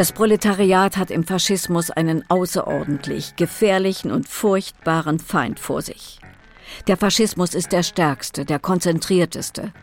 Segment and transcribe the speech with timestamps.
[0.00, 6.18] Das Proletariat hat im Faschismus einen außerordentlich gefährlichen und furchtbaren Feind vor sich.
[6.86, 9.74] Der Faschismus ist der stärkste, der konzentrierteste.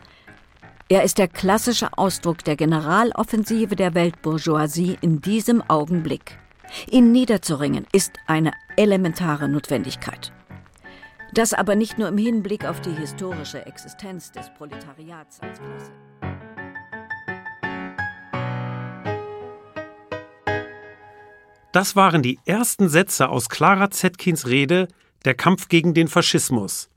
[0.88, 6.36] Er ist der klassische Ausdruck der Generaloffensive der Weltbourgeoisie in diesem Augenblick.
[6.90, 10.32] Ihn niederzuringen ist eine elementare Notwendigkeit.
[11.32, 16.07] Das aber nicht nur im Hinblick auf die historische Existenz des Proletariats als Klasse.
[21.72, 24.88] Das waren die ersten Sätze aus Clara Zetkins Rede
[25.24, 26.88] Der Kampf gegen den Faschismus,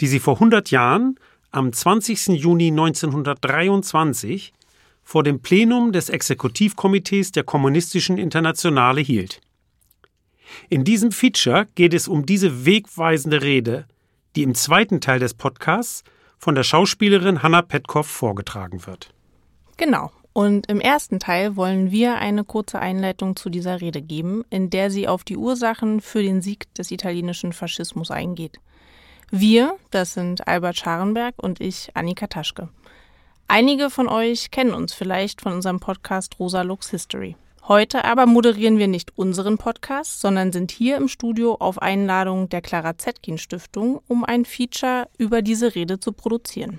[0.00, 1.18] die sie vor 100 Jahren,
[1.50, 2.28] am 20.
[2.28, 4.52] Juni 1923,
[5.02, 9.40] vor dem Plenum des Exekutivkomitees der Kommunistischen Internationale hielt.
[10.68, 13.86] In diesem Feature geht es um diese wegweisende Rede,
[14.36, 16.04] die im zweiten Teil des Podcasts
[16.38, 19.12] von der Schauspielerin Hanna Petkoff vorgetragen wird.
[19.76, 20.12] Genau.
[20.32, 24.90] Und im ersten Teil wollen wir eine kurze Einleitung zu dieser Rede geben, in der
[24.90, 28.58] sie auf die Ursachen für den Sieg des italienischen Faschismus eingeht.
[29.30, 32.68] Wir, das sind Albert Scharenberg und ich, Annika Taschke.
[33.48, 37.36] Einige von euch kennen uns vielleicht von unserem Podcast Rosa Lux History.
[37.68, 42.60] Heute aber moderieren wir nicht unseren Podcast, sondern sind hier im Studio auf Einladung der
[42.60, 46.78] Clara Zetkin Stiftung, um ein Feature über diese Rede zu produzieren.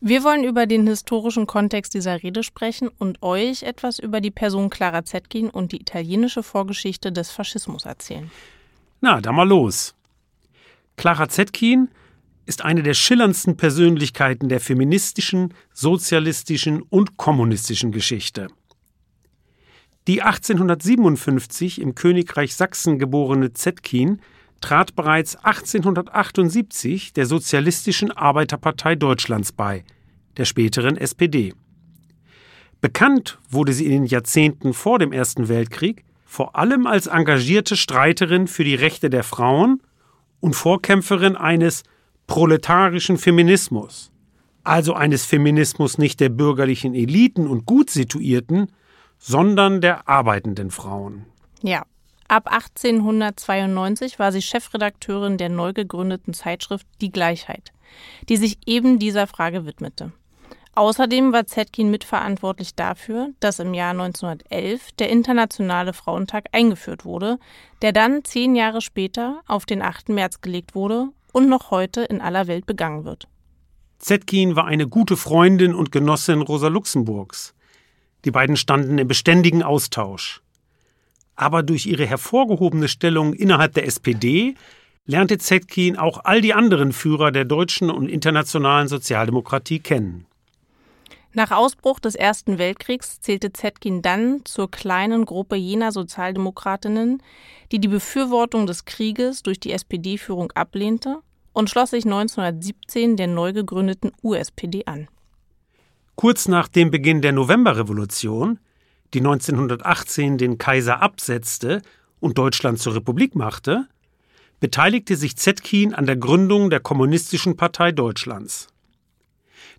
[0.00, 4.70] Wir wollen über den historischen Kontext dieser Rede sprechen und euch etwas über die Person
[4.70, 8.30] Clara Zetkin und die italienische Vorgeschichte des Faschismus erzählen.
[9.00, 9.96] Na, dann mal los.
[10.96, 11.88] Clara Zetkin
[12.46, 18.48] ist eine der schillerndsten Persönlichkeiten der feministischen, sozialistischen und kommunistischen Geschichte.
[20.06, 24.22] Die 1857 im Königreich Sachsen geborene Zetkin
[24.60, 29.84] trat bereits 1878 der Sozialistischen Arbeiterpartei Deutschlands bei,
[30.36, 31.54] der späteren SPD.
[32.80, 38.46] Bekannt wurde sie in den Jahrzehnten vor dem Ersten Weltkrieg vor allem als engagierte Streiterin
[38.46, 39.80] für die Rechte der Frauen
[40.40, 41.82] und Vorkämpferin eines
[42.26, 44.12] proletarischen Feminismus,
[44.62, 48.70] also eines Feminismus nicht der bürgerlichen Eliten und gut situierten,
[49.18, 51.24] sondern der arbeitenden Frauen.
[51.62, 51.84] Ja,
[52.30, 57.72] Ab 1892 war sie Chefredakteurin der neu gegründeten Zeitschrift Die Gleichheit,
[58.28, 60.12] die sich eben dieser Frage widmete.
[60.74, 67.38] Außerdem war Zetkin mitverantwortlich dafür, dass im Jahr 1911 der Internationale Frauentag eingeführt wurde,
[67.80, 70.10] der dann zehn Jahre später auf den 8.
[70.10, 73.26] März gelegt wurde und noch heute in aller Welt begangen wird.
[74.00, 77.54] Zetkin war eine gute Freundin und Genossin Rosa Luxemburgs.
[78.26, 80.42] Die beiden standen im beständigen Austausch
[81.38, 84.56] aber durch ihre hervorgehobene Stellung innerhalb der SPD
[85.06, 90.26] lernte Zetkin auch all die anderen Führer der deutschen und internationalen Sozialdemokratie kennen.
[91.32, 97.22] Nach Ausbruch des Ersten Weltkriegs zählte Zetkin dann zur kleinen Gruppe jener Sozialdemokratinnen,
[97.70, 101.18] die die Befürwortung des Krieges durch die SPD-Führung ablehnte
[101.52, 105.06] und schloss sich 1917 der neu gegründeten USPD an.
[106.16, 108.58] Kurz nach dem Beginn der Novemberrevolution
[109.14, 111.82] die 1918 den Kaiser absetzte
[112.20, 113.86] und Deutschland zur Republik machte,
[114.60, 118.68] beteiligte sich Zetkin an der Gründung der Kommunistischen Partei Deutschlands.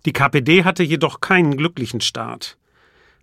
[0.06, 2.56] Die KPD hatte jedoch keinen glücklichen Start.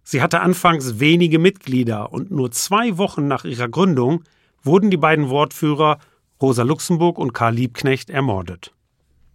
[0.03, 4.23] Sie hatte anfangs wenige Mitglieder und nur zwei Wochen nach ihrer Gründung
[4.63, 5.99] wurden die beiden Wortführer
[6.41, 8.71] Rosa Luxemburg und Karl Liebknecht ermordet.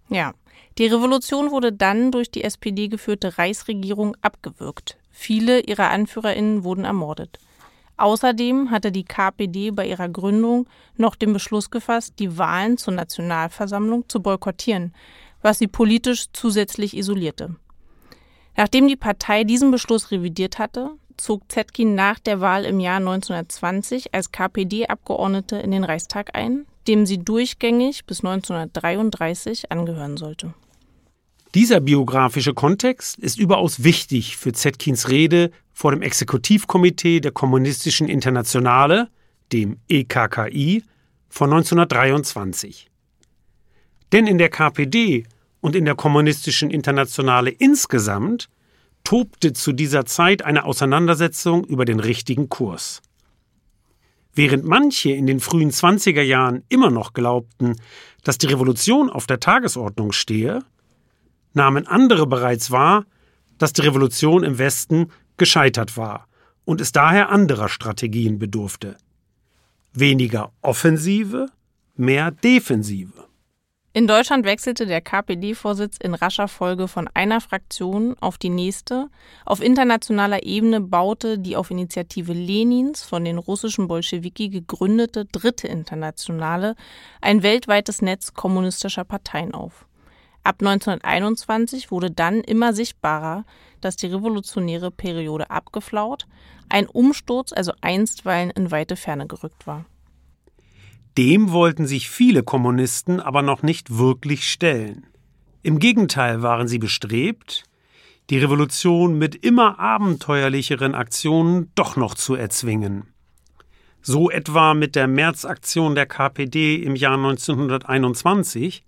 [0.09, 0.33] Ja,
[0.79, 4.99] die Revolution wurde dann durch die SPD geführte Reichsregierung abgewürgt.
[5.13, 7.39] Viele ihrer AnführerInnen wurden ermordet.
[7.97, 14.09] Außerdem hatte die KPD bei ihrer Gründung noch den Beschluss gefasst, die Wahlen zur Nationalversammlung
[14.09, 14.93] zu boykottieren,
[15.43, 17.55] was sie politisch zusätzlich isolierte.
[18.57, 24.15] Nachdem die Partei diesen Beschluss revidiert hatte, zog Zetkin nach der Wahl im Jahr 1920
[24.15, 30.55] als KPD-Abgeordnete in den Reichstag ein, dem sie durchgängig bis 1933 angehören sollte.
[31.55, 39.09] Dieser biografische Kontext ist überaus wichtig für Zetkins Rede vor dem Exekutivkomitee der Kommunistischen Internationale,
[39.53, 40.83] dem EKKI,
[41.29, 42.91] von 1923.
[44.13, 45.25] Denn in der KPD
[45.61, 48.49] und in der Kommunistischen Internationale insgesamt
[49.05, 53.03] tobte zu dieser Zeit eine Auseinandersetzung über den richtigen Kurs.
[54.35, 57.77] Während manche in den frühen 20er Jahren immer noch glaubten,
[58.25, 60.65] dass die Revolution auf der Tagesordnung stehe,
[61.55, 63.05] nahmen andere bereits wahr,
[63.59, 66.27] dass die Revolution im Westen gescheitert war
[66.65, 68.97] und es daher anderer Strategien bedurfte.
[69.93, 71.47] Weniger Offensive,
[71.97, 73.13] mehr Defensive.
[73.95, 79.09] In Deutschland wechselte der KPD-Vorsitz in rascher Folge von einer Fraktion auf die nächste.
[79.45, 86.75] Auf internationaler Ebene baute die auf Initiative Lenins von den russischen Bolschewiki gegründete Dritte Internationale
[87.21, 89.85] ein weltweites Netz kommunistischer Parteien auf.
[90.45, 93.45] Ab 1921 wurde dann immer sichtbarer,
[93.81, 96.27] dass die revolutionäre Periode abgeflaut,
[96.69, 99.85] ein Umsturz also einstweilen in weite Ferne gerückt war.
[101.19, 105.07] Dem wollten sich viele Kommunisten aber noch nicht wirklich stellen.
[105.63, 107.65] Im Gegenteil waren sie bestrebt,
[108.31, 113.05] die Revolution mit immer abenteuerlicheren Aktionen doch noch zu erzwingen.
[114.01, 118.83] So etwa mit der Märzaktion der KPD im Jahr 1921,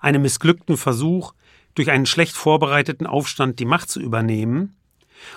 [0.00, 1.32] einem missglückten Versuch,
[1.74, 4.74] durch einen schlecht vorbereiteten Aufstand die Macht zu übernehmen,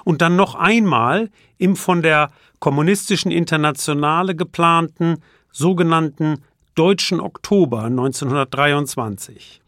[0.03, 5.17] und dann noch einmal im von der Kommunistischen Internationale geplanten
[5.51, 6.39] sogenannten
[6.75, 9.61] Deutschen Oktober 1923.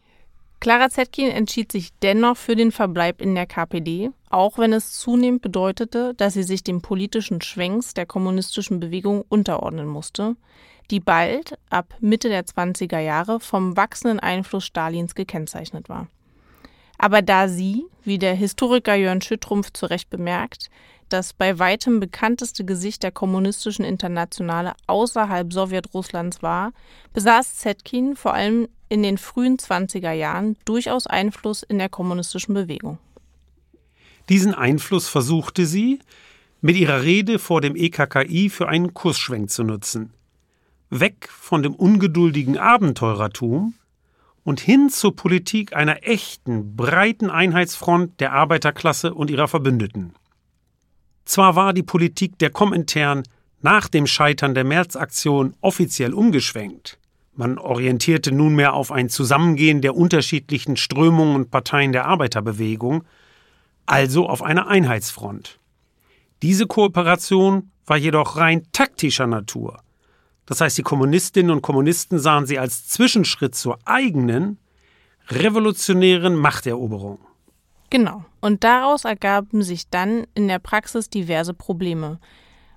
[0.58, 5.42] Clara Zetkin entschied sich dennoch für den Verbleib in der KPD, auch wenn es zunehmend
[5.42, 10.34] bedeutete, dass sie sich dem politischen Schwenks der kommunistischen Bewegung unterordnen musste,
[10.90, 16.08] die bald, ab Mitte der 20er Jahre, vom wachsenden Einfluss Stalins gekennzeichnet war.
[16.98, 20.70] Aber da sie, wie der Historiker Jörn Schüttrumpf zu Recht bemerkt,
[21.08, 26.72] das bei weitem bekannteste Gesicht der kommunistischen Internationale außerhalb Sowjetrusslands war,
[27.12, 32.98] besaß Zetkin vor allem in den frühen 20er Jahren durchaus Einfluss in der kommunistischen Bewegung.
[34.28, 36.00] Diesen Einfluss versuchte sie,
[36.60, 40.12] mit ihrer Rede vor dem EKKI für einen Kursschwenk zu nutzen.
[40.90, 43.74] Weg von dem ungeduldigen Abenteurertum
[44.44, 50.14] und hin zur Politik einer echten, breiten Einheitsfront der Arbeiterklasse und ihrer Verbündeten.
[51.24, 53.24] Zwar war die Politik der Komintern
[53.60, 56.98] nach dem Scheitern der Märzaktion offiziell umgeschwenkt.
[57.34, 63.02] Man orientierte nunmehr auf ein Zusammengehen der unterschiedlichen Strömungen und Parteien der Arbeiterbewegung,
[63.84, 65.58] also auf eine Einheitsfront.
[66.42, 69.80] Diese Kooperation war jedoch rein taktischer Natur.
[70.46, 74.58] Das heißt, die Kommunistinnen und Kommunisten sahen sie als Zwischenschritt zur eigenen,
[75.28, 77.18] revolutionären Machteroberung.
[77.90, 78.24] Genau.
[78.40, 82.20] Und daraus ergaben sich dann in der Praxis diverse Probleme,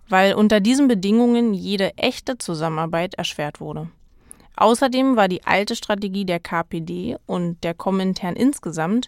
[0.07, 3.89] weil unter diesen Bedingungen jede echte Zusammenarbeit erschwert wurde.
[4.56, 9.07] Außerdem war die alte Strategie der KPD und der Komintern insgesamt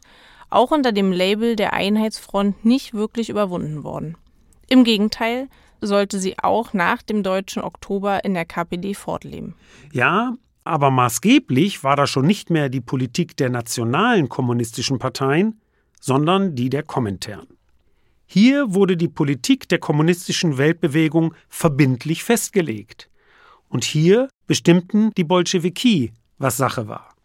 [0.49, 4.17] auch unter dem Label der Einheitsfront nicht wirklich überwunden worden.
[4.67, 5.49] Im Gegenteil
[5.81, 9.55] sollte sie auch nach dem deutschen Oktober in der KPD fortleben.
[9.91, 15.59] Ja, aber maßgeblich war da schon nicht mehr die Politik der nationalen kommunistischen Parteien,
[15.99, 17.47] sondern die der Komintern.
[18.25, 23.09] Hier wurde die Politik der kommunistischen Weltbewegung verbindlich festgelegt.
[23.67, 27.15] Und hier bestimmten die Bolschewiki, was Sache war.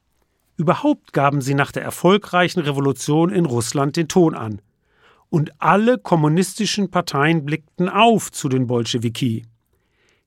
[0.56, 4.62] Überhaupt gaben sie nach der erfolgreichen Revolution in Russland den Ton an.
[5.28, 9.44] Und alle kommunistischen Parteien blickten auf zu den Bolschewiki,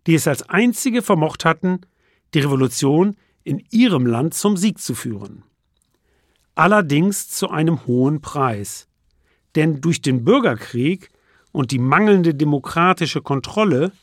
[0.08, 1.82] die es als einzige vermocht hatten,
[2.34, 5.44] die Revolution in ihrem Land zum Sieg zu führen
[6.60, 8.90] allerdings zu einem hohen Preis.
[9.56, 11.10] Denn durch den Bürgerkrieg
[11.54, 13.94] und die mangelnde demokratische Kontrolle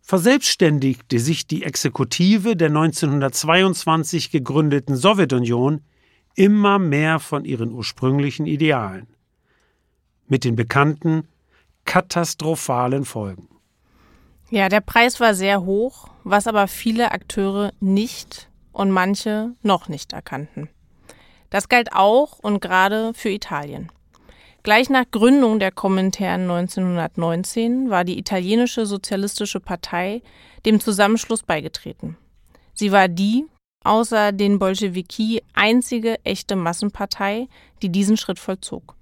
[0.00, 5.82] verselbstständigte sich die Exekutive der 1922 gegründeten Sowjetunion
[6.34, 9.06] immer mehr von ihren ursprünglichen Idealen.
[10.32, 11.28] Mit den bekannten
[11.84, 13.50] katastrophalen Folgen.
[14.48, 20.14] Ja, der Preis war sehr hoch, was aber viele Akteure nicht und manche noch nicht
[20.14, 20.70] erkannten.
[21.50, 23.92] Das galt auch und gerade für Italien.
[24.62, 30.22] Gleich nach Gründung der Komintern 1919 war die italienische Sozialistische Partei
[30.64, 32.16] dem Zusammenschluss beigetreten.
[32.72, 33.44] Sie war die,
[33.84, 37.48] außer den Bolschewiki, einzige echte Massenpartei,
[37.82, 38.96] die diesen Schritt vollzog.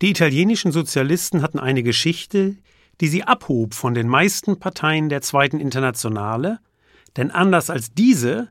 [0.00, 2.56] Die italienischen Sozialisten hatten eine Geschichte,
[3.00, 6.60] die sie abhob von den meisten Parteien der Zweiten Internationale,
[7.16, 8.50] denn anders als diese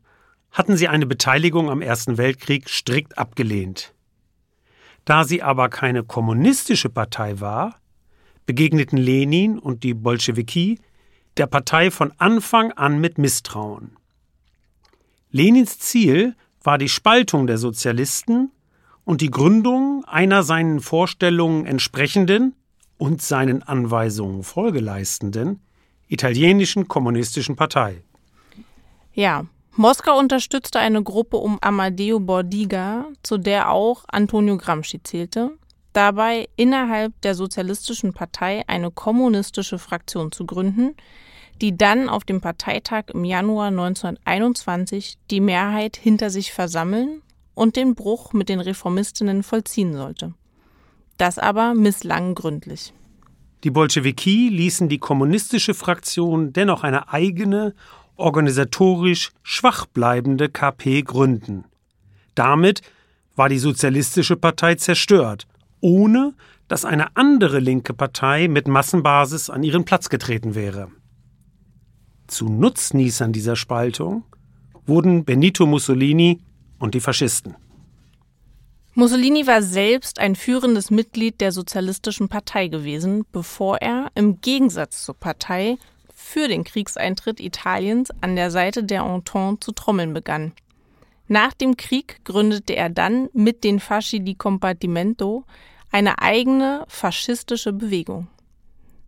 [0.51, 3.93] hatten sie eine Beteiligung am Ersten Weltkrieg strikt abgelehnt.
[5.05, 7.79] Da sie aber keine kommunistische Partei war,
[8.45, 10.79] begegneten Lenin und die Bolschewiki
[11.37, 13.95] der Partei von Anfang an mit Misstrauen.
[15.29, 18.51] Lenins Ziel war die Spaltung der Sozialisten
[19.07, 22.53] und die Gründung einer seinen Vorstellungen entsprechenden
[22.97, 25.61] und seinen Anweisungen folgeleistenden
[26.09, 28.03] italienischen kommunistischen Partei.
[29.13, 29.45] Ja,
[29.77, 35.51] Moskau unterstützte eine Gruppe um Amadeo Bordiga, zu der auch Antonio Gramsci zählte,
[35.93, 40.95] dabei innerhalb der Sozialistischen Partei eine kommunistische Fraktion zu gründen,
[41.61, 47.21] die dann auf dem Parteitag im Januar 1921 die Mehrheit hinter sich versammeln
[47.57, 50.35] und den Bruch mit den Reformistinnen vollziehen sollte.
[51.17, 52.93] Das aber misslang gründlich.
[53.63, 57.73] Die Bolschewiki ließen die kommunistische Fraktion dennoch eine eigene,
[58.15, 61.65] organisatorisch schwach bleibende KP gründen.
[62.35, 62.81] Damit
[63.35, 65.47] war die Sozialistische Partei zerstört,
[65.81, 66.35] ohne
[66.67, 70.89] dass eine andere linke Partei mit Massenbasis an ihren Platz getreten wäre.
[72.27, 74.25] Zu Nutznießern dieser Spaltung
[74.85, 76.39] wurden Benito Mussolini
[76.79, 77.55] und die Faschisten.
[78.93, 85.15] Mussolini war selbst ein führendes Mitglied der Sozialistischen Partei gewesen, bevor er im Gegensatz zur
[85.15, 85.77] Partei
[86.15, 90.53] für den Kriegseintritt Italiens an der Seite der Entente zu trommeln begann.
[91.27, 95.43] Nach dem Krieg gründete er dann mit den Fasci di Compartimento
[95.91, 98.27] eine eigene faschistische Bewegung.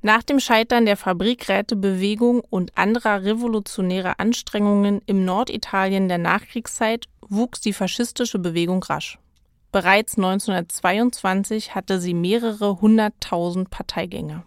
[0.01, 7.73] Nach dem Scheitern der Fabrikrätebewegung und anderer revolutionärer Anstrengungen im Norditalien der Nachkriegszeit wuchs die
[7.73, 9.19] faschistische Bewegung rasch.
[9.71, 14.43] Bereits 1922 hatte sie mehrere hunderttausend Parteigänger.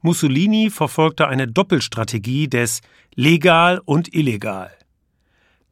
[0.00, 2.80] Mussolini verfolgte eine Doppelstrategie des
[3.14, 4.70] legal und illegal.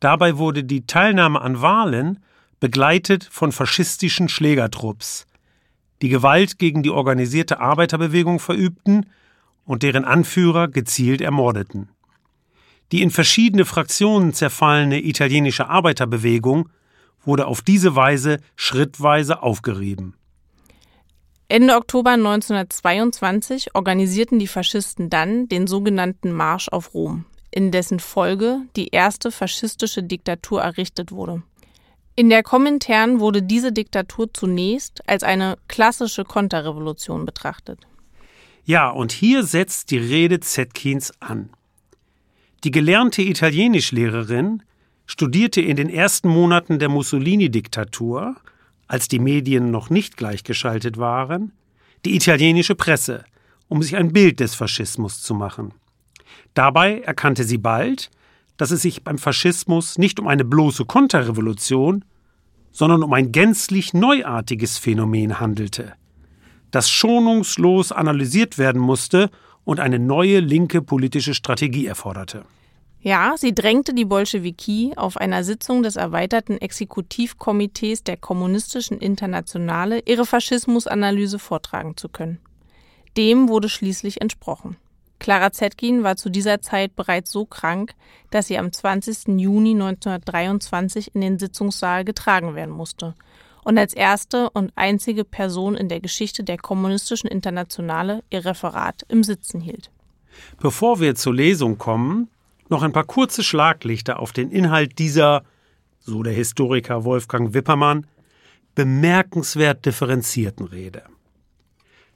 [0.01, 2.23] Dabei wurde die Teilnahme an Wahlen
[2.61, 5.27] begleitet von faschistischen Schlägertrupps,
[6.03, 9.07] die Gewalt gegen die organisierte Arbeiterbewegung verübten
[9.65, 11.89] und deren Anführer gezielt ermordeten.
[12.93, 16.69] Die in verschiedene Fraktionen zerfallene italienische Arbeiterbewegung
[17.25, 20.15] wurde auf diese Weise schrittweise aufgerieben.
[21.49, 28.63] Ende Oktober 1922 organisierten die Faschisten dann den sogenannten Marsch auf Rom, in dessen Folge
[28.77, 31.43] die erste faschistische Diktatur errichtet wurde.
[32.17, 37.81] In der Komintern wurde diese Diktatur zunächst als eine klassische Konterrevolution betrachtet.
[38.65, 41.51] Ja, und hier setzt die Rede Zetkins an.
[42.65, 44.63] Die gelernte Italienischlehrerin
[45.05, 48.37] studierte in den ersten Monaten der Mussolini-Diktatur,
[48.87, 51.53] als die Medien noch nicht gleichgeschaltet waren,
[52.07, 53.25] die italienische Presse,
[53.69, 55.75] um sich ein Bild des Faschismus zu machen.
[56.55, 58.11] Dabei erkannte sie bald,
[58.57, 62.03] dass es sich beim Faschismus nicht um eine bloße Konterrevolution,
[62.73, 65.93] sondern um ein gänzlich neuartiges Phänomen handelte,
[66.71, 69.31] das schonungslos analysiert werden musste
[69.65, 72.45] und eine neue linke politische Strategie erforderte.
[73.01, 80.25] Ja, sie drängte die Bolschewiki, auf einer Sitzung des erweiterten Exekutivkomitees der Kommunistischen Internationale ihre
[80.25, 82.39] Faschismusanalyse vortragen zu können.
[83.19, 84.77] Dem wurde schließlich entsprochen.
[85.19, 87.95] Clara Zetkin war zu dieser Zeit bereits so krank,
[88.31, 89.39] dass sie am 20.
[89.39, 93.15] Juni 1923 in den Sitzungssaal getragen werden musste
[93.65, 99.25] und als erste und einzige Person in der Geschichte der Kommunistischen Internationale ihr Referat im
[99.25, 99.91] Sitzen hielt.
[100.61, 102.29] Bevor wir zur Lesung kommen,
[102.69, 105.45] noch ein paar kurze Schlaglichter auf den Inhalt dieser,
[106.01, 108.07] so der Historiker Wolfgang Wippermann,
[108.75, 111.03] bemerkenswert differenzierten Rede.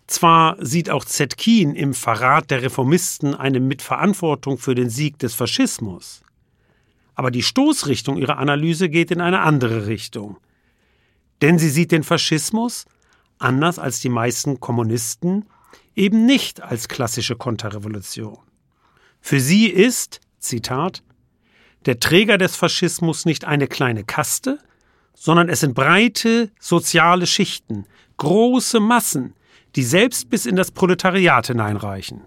[0.06, 6.22] Zwar sieht auch Zetkin im Verrat der Reformisten eine Mitverantwortung für den Sieg des Faschismus,
[7.14, 10.38] aber die Stoßrichtung ihrer Analyse geht in eine andere Richtung.
[11.42, 12.86] Denn sie sieht den Faschismus,
[13.38, 15.46] anders als die meisten Kommunisten,
[15.94, 18.38] eben nicht als klassische Konterrevolution.
[19.20, 21.02] Für sie ist Zitat,
[21.86, 24.58] der Träger des Faschismus nicht eine kleine Kaste,
[25.14, 29.34] sondern es sind breite soziale Schichten, große Massen,
[29.76, 32.22] die selbst bis in das Proletariat hineinreichen.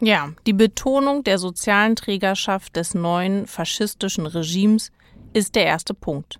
[0.00, 4.92] Ja, die Betonung der sozialen Trägerschaft des neuen faschistischen Regimes
[5.32, 6.38] ist der erste Punkt.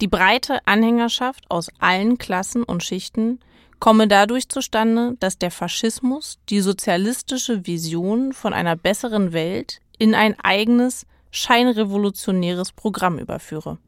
[0.00, 3.38] Die breite Anhängerschaft aus allen Klassen und Schichten
[3.80, 10.38] komme dadurch zustande, dass der Faschismus die sozialistische Vision von einer besseren Welt in ein
[10.40, 13.78] eigenes, scheinrevolutionäres Programm überführe.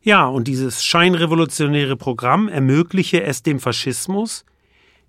[0.00, 4.44] Ja, und dieses scheinrevolutionäre Programm ermögliche es dem Faschismus,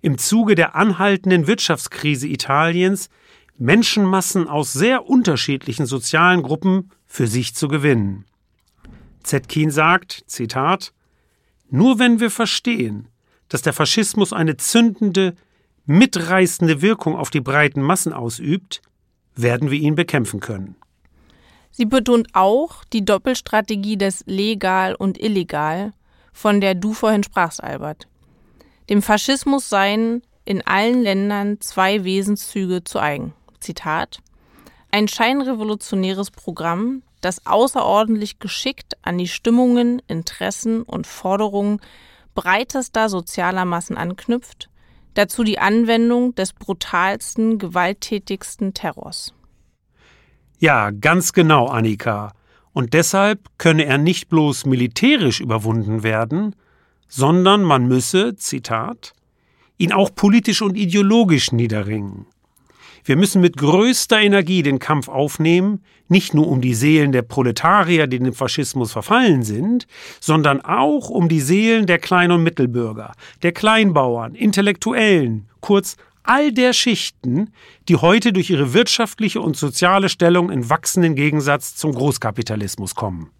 [0.02, 3.08] im Zuge der anhaltenden Wirtschaftskrise Italiens
[3.56, 8.26] Menschenmassen aus sehr unterschiedlichen sozialen Gruppen für sich zu gewinnen.
[9.24, 10.92] Zetkin sagt, Zitat,
[11.68, 13.08] nur wenn wir verstehen,
[13.48, 15.34] dass der Faschismus eine zündende,
[15.86, 18.80] mitreißende Wirkung auf die breiten Massen ausübt,
[19.34, 20.76] werden wir ihn bekämpfen können.
[21.70, 25.92] Sie betont auch die Doppelstrategie des legal und illegal,
[26.32, 28.06] von der du vorhin sprachst, Albert.
[28.88, 33.32] Dem Faschismus seien in allen Ländern zwei Wesenszüge zu eigen.
[33.60, 34.20] Zitat
[34.90, 41.80] Ein scheinrevolutionäres Programm, das außerordentlich geschickt an die Stimmungen, Interessen und Forderungen
[42.34, 44.68] breitester sozialer Massen anknüpft,
[45.14, 49.32] Dazu die Anwendung des brutalsten, gewalttätigsten Terrors.
[50.58, 52.32] Ja, ganz genau, Annika.
[52.72, 56.56] Und deshalb könne er nicht bloß militärisch überwunden werden,
[57.08, 59.12] sondern man müsse, Zitat,
[59.78, 62.26] ihn auch politisch und ideologisch niederringen.
[63.06, 68.06] Wir müssen mit größter Energie den Kampf aufnehmen, nicht nur um die Seelen der Proletarier,
[68.06, 69.86] die dem Faschismus verfallen sind,
[70.20, 76.72] sondern auch um die Seelen der Klein- und Mittelbürger, der Kleinbauern, Intellektuellen, kurz all der
[76.72, 77.50] Schichten,
[77.90, 83.30] die heute durch ihre wirtschaftliche und soziale Stellung in wachsenden Gegensatz zum Großkapitalismus kommen.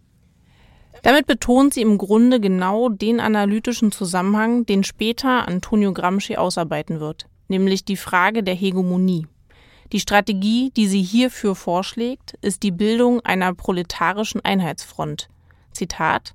[1.03, 7.27] Damit betont sie im Grunde genau den analytischen Zusammenhang, den später Antonio Gramsci ausarbeiten wird,
[7.49, 9.27] nämlich die Frage der Hegemonie.
[9.93, 15.29] Die Strategie, die sie hierfür vorschlägt, ist die Bildung einer proletarischen Einheitsfront.
[15.73, 16.35] Zitat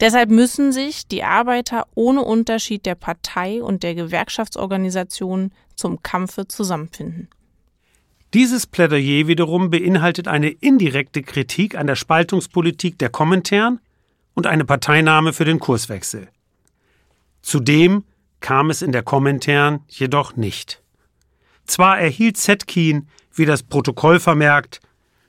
[0.00, 7.28] Deshalb müssen sich die Arbeiter ohne Unterschied der Partei und der Gewerkschaftsorganisation zum Kampfe zusammenfinden.
[8.34, 13.80] Dieses Plädoyer wiederum beinhaltet eine indirekte Kritik an der Spaltungspolitik der Kommentaren
[14.34, 16.28] und eine Parteinahme für den Kurswechsel.
[17.40, 18.04] Zudem
[18.40, 20.82] kam es in der Kommentaren jedoch nicht.
[21.66, 24.80] Zwar erhielt Zetkin, wie das Protokoll vermerkt,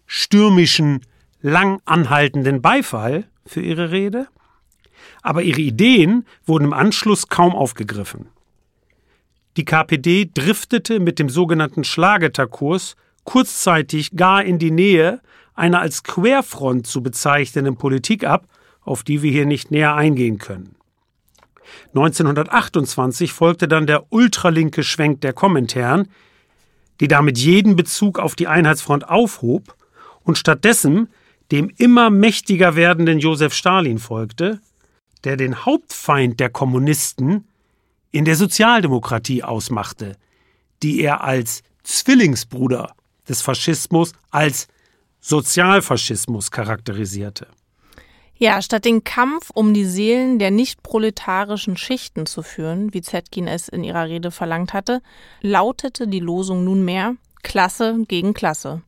[0.06, 1.02] stürmischen,
[1.42, 4.28] lang anhaltenden Beifall für ihre Rede,
[5.22, 8.30] aber ihre Ideen wurden im Anschluss kaum aufgegriffen.
[9.58, 15.20] Die KPD driftete mit dem sogenannten Schlageterkurs kurzzeitig gar in die Nähe
[15.56, 18.48] einer als Querfront zu bezeichnenden Politik ab,
[18.82, 20.76] auf die wir hier nicht näher eingehen können.
[21.88, 26.08] 1928 folgte dann der ultralinke Schwenk der Kommentaren,
[27.00, 29.76] die damit jeden Bezug auf die Einheitsfront aufhob
[30.24, 31.10] und stattdessen
[31.52, 34.60] dem immer mächtiger werdenden Josef Stalin folgte,
[35.24, 37.48] der den Hauptfeind der Kommunisten
[38.12, 40.18] in der Sozialdemokratie ausmachte,
[40.84, 42.94] die er als Zwillingsbruder
[43.28, 44.68] des Faschismus als
[45.20, 47.48] Sozialfaschismus charakterisierte.
[48.40, 53.48] Ja, statt den Kampf um die Seelen der nicht proletarischen Schichten zu führen, wie Zetkin
[53.48, 55.02] es in ihrer Rede verlangt hatte,
[55.42, 58.84] lautete die Losung nunmehr Klasse gegen Klasse.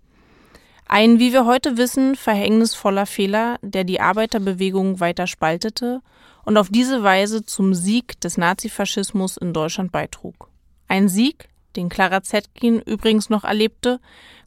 [0.88, 6.02] Ein, wie wir heute wissen, verhängnisvoller Fehler, der die Arbeiterbewegung weiter spaltete
[6.46, 10.50] und auf diese Weise zum Sieg des Nazifaschismus in Deutschland beitrug.
[10.88, 14.00] Ein Sieg, den Clara Zetkin übrigens noch erlebte,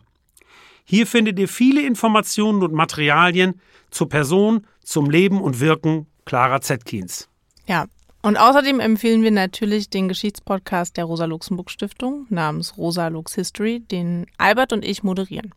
[0.84, 7.28] Hier findet ihr viele Informationen und Materialien zur Person, zum Leben und Wirken Clara Zetkins.
[7.66, 7.86] Ja,
[8.22, 14.72] und außerdem empfehlen wir natürlich den Geschichtspodcast der Rosa-Luxemburg-Stiftung namens Rosa Lux History, den Albert
[14.72, 15.52] und ich moderieren.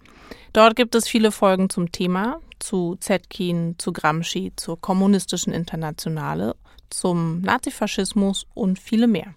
[0.52, 6.56] Dort gibt es viele Folgen zum Thema, zu Zetkin, zu Gramsci, zur kommunistischen Internationale,
[6.90, 9.36] zum Nazifaschismus und viele mehr.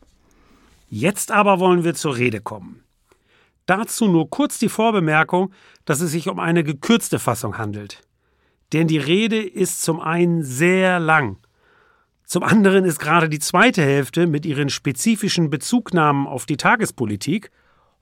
[0.89, 2.83] Jetzt aber wollen wir zur Rede kommen.
[3.67, 5.53] Dazu nur kurz die Vorbemerkung,
[5.85, 8.06] dass es sich um eine gekürzte Fassung handelt.
[8.73, 11.39] Denn die Rede ist zum einen sehr lang.
[12.25, 17.51] Zum anderen ist gerade die zweite Hälfte mit ihren spezifischen Bezugnahmen auf die Tagespolitik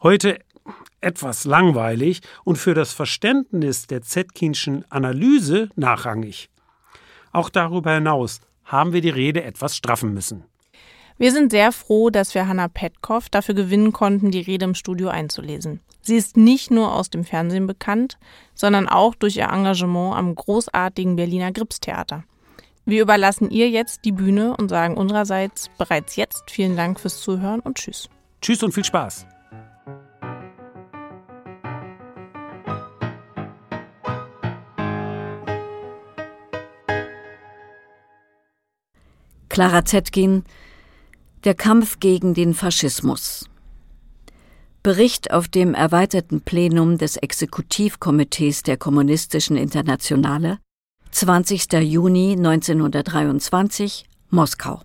[0.02, 0.38] heute
[1.02, 6.48] etwas langweilig und für das Verständnis der Zetkinschen Analyse nachrangig.
[7.32, 10.44] Auch darüber hinaus haben wir die Rede etwas straffen müssen.
[11.18, 15.08] Wir sind sehr froh, dass wir Hanna Petkoff dafür gewinnen konnten, die Rede im Studio
[15.08, 15.80] einzulesen.
[16.06, 18.18] Sie ist nicht nur aus dem Fernsehen bekannt,
[18.54, 22.24] sondern auch durch ihr Engagement am großartigen Berliner Gripstheater.
[22.84, 27.60] Wir überlassen ihr jetzt die Bühne und sagen unsererseits bereits jetzt vielen Dank fürs Zuhören
[27.60, 28.10] und Tschüss.
[28.42, 29.26] Tschüss und viel Spaß.
[39.48, 40.44] Clara Zetkin
[41.44, 43.48] Der Kampf gegen den Faschismus
[44.84, 50.58] Bericht auf dem erweiterten Plenum des Exekutivkomitees der Kommunistischen Internationale
[51.10, 51.72] 20.
[51.80, 54.82] Juni 1923 Moskau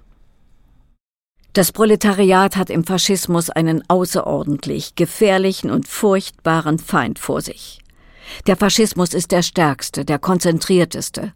[1.51, 7.79] Das Proletariat hat im Faschismus einen außerordentlich gefährlichen und furchtbaren Feind vor sich.
[8.47, 11.33] Der Faschismus ist der stärkste, der konzentrierteste.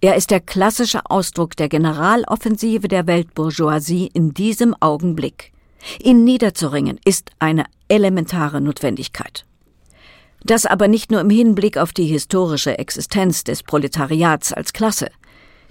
[0.00, 5.52] Er ist der klassische Ausdruck der Generaloffensive der Weltbourgeoisie in diesem Augenblick.
[6.02, 9.44] Ihn niederzuringen ist eine elementare Notwendigkeit.
[10.42, 15.10] Das aber nicht nur im Hinblick auf die historische Existenz des Proletariats als Klasse,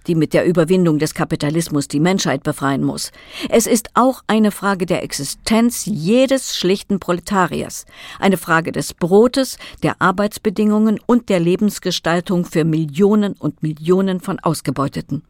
[0.07, 3.11] die mit der Überwindung des Kapitalismus die Menschheit befreien muss.
[3.49, 7.85] Es ist auch eine Frage der Existenz jedes schlichten Proletariers,
[8.19, 15.23] eine Frage des Brotes, der Arbeitsbedingungen und der Lebensgestaltung für Millionen und Millionen von Ausgebeuteten.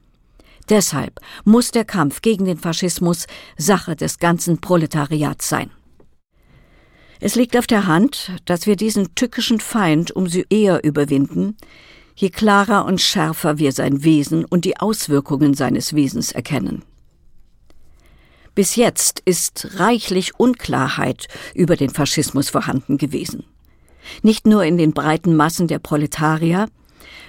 [0.70, 3.26] Deshalb muss der Kampf gegen den Faschismus
[3.58, 5.72] Sache des ganzen Proletariats sein.
[7.20, 11.58] Es liegt auf der Hand, dass wir diesen tückischen Feind umso eher überwinden,
[12.16, 16.84] je klarer und schärfer wir sein Wesen und die Auswirkungen seines Wesens erkennen.
[18.56, 23.46] Bis jetzt ist reichlich Unklarheit über den Faschismus vorhanden gewesen.
[24.22, 26.68] Nicht nur in den breiten Massen der Proletarier,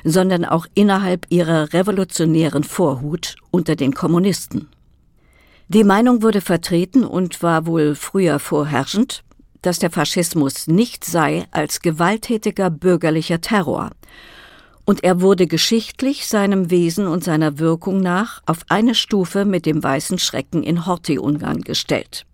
[0.05, 4.69] sondern auch innerhalb ihrer revolutionären Vorhut unter den Kommunisten.
[5.69, 9.23] Die Meinung wurde vertreten und war wohl früher vorherrschend,
[9.63, 13.91] dass der Faschismus nicht sei als gewalttätiger bürgerlicher Terror,
[14.87, 19.85] und er wurde geschichtlich seinem Wesen und seiner Wirkung nach auf eine Stufe mit dem
[19.85, 22.27] weißen Schrecken in Horthy-Ungarn gestellt.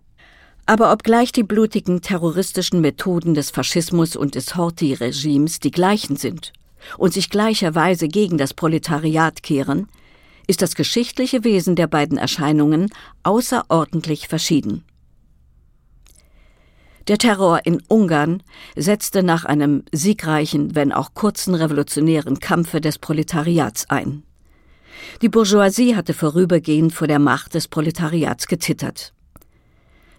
[0.64, 6.52] Aber obgleich die blutigen terroristischen Methoden des Faschismus und des Horthy-Regimes die gleichen sind
[6.98, 9.88] und sich gleicherweise gegen das Proletariat kehren,
[10.46, 12.90] ist das geschichtliche Wesen der beiden Erscheinungen
[13.22, 14.84] außerordentlich verschieden.
[17.08, 18.42] Der Terror in Ungarn
[18.74, 24.24] setzte nach einem siegreichen, wenn auch kurzen revolutionären Kampfe des Proletariats ein.
[25.22, 29.12] Die Bourgeoisie hatte vorübergehend vor der Macht des Proletariats gezittert.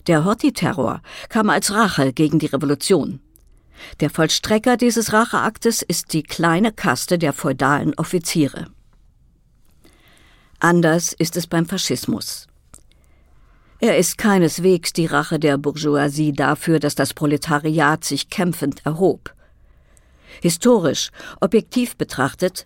[0.07, 3.19] Der Horthy-Terror kam als Rache gegen die Revolution.
[3.99, 8.67] Der Vollstrecker dieses Racheaktes ist die kleine Kaste der feudalen Offiziere.
[10.59, 12.47] Anders ist es beim Faschismus.
[13.79, 19.33] Er ist keineswegs die Rache der Bourgeoisie dafür, dass das Proletariat sich kämpfend erhob.
[20.41, 21.11] Historisch,
[21.41, 22.65] objektiv betrachtet,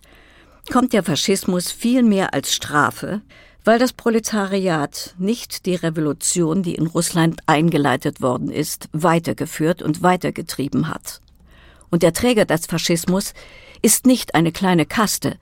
[0.70, 3.20] kommt der Faschismus vielmehr als Strafe,
[3.64, 10.88] weil das Proletariat nicht die Revolution, die in Russland eingeleitet worden ist, weitergeführt und weitergetrieben
[10.88, 11.20] hat.
[11.90, 13.34] Und der Träger des Faschismus
[13.82, 15.38] ist nicht eine kleine Kaste,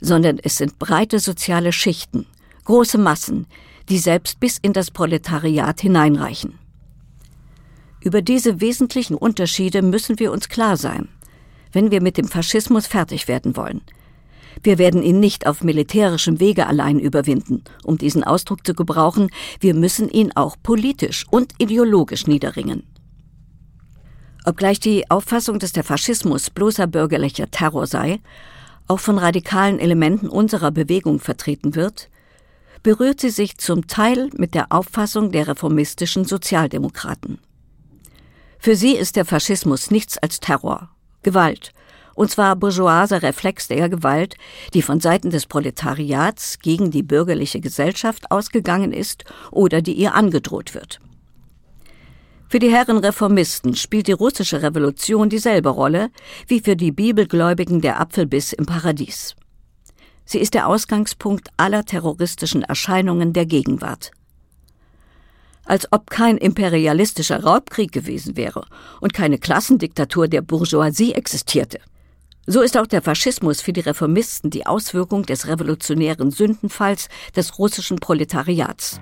[0.00, 2.26] sondern es sind breite soziale Schichten,
[2.64, 3.46] große Massen,
[3.88, 6.58] die selbst bis in das Proletariat hineinreichen.
[8.00, 11.08] Über diese wesentlichen Unterschiede müssen wir uns klar sein,
[11.72, 13.80] wenn wir mit dem Faschismus fertig werden wollen.
[14.62, 19.74] Wir werden ihn nicht auf militärischem Wege allein überwinden, um diesen Ausdruck zu gebrauchen, wir
[19.74, 22.84] müssen ihn auch politisch und ideologisch niederringen.
[24.44, 28.20] Obgleich die Auffassung, dass der Faschismus bloßer bürgerlicher Terror sei,
[28.88, 32.08] auch von radikalen Elementen unserer Bewegung vertreten wird,
[32.82, 37.38] berührt sie sich zum Teil mit der Auffassung der reformistischen Sozialdemokraten.
[38.60, 40.90] Für sie ist der Faschismus nichts als Terror,
[41.22, 41.72] Gewalt,
[42.16, 44.34] und zwar bourgeoiser Reflex der Gewalt,
[44.74, 50.74] die von Seiten des Proletariats gegen die bürgerliche Gesellschaft ausgegangen ist oder die ihr angedroht
[50.74, 50.98] wird.
[52.48, 56.10] Für die Herren Reformisten spielt die russische Revolution dieselbe Rolle
[56.46, 59.36] wie für die Bibelgläubigen der Apfelbiss im Paradies.
[60.24, 64.10] Sie ist der Ausgangspunkt aller terroristischen Erscheinungen der Gegenwart.
[65.64, 68.64] Als ob kein imperialistischer Raubkrieg gewesen wäre
[69.00, 71.80] und keine Klassendiktatur der Bourgeoisie existierte.
[72.48, 77.98] So ist auch der Faschismus für die Reformisten die Auswirkung des revolutionären Sündenfalls des russischen
[77.98, 79.00] Proletariats.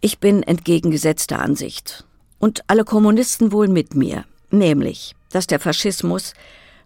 [0.00, 2.04] Ich bin entgegengesetzter Ansicht
[2.40, 6.32] und alle Kommunisten wohl mit mir, nämlich dass der Faschismus,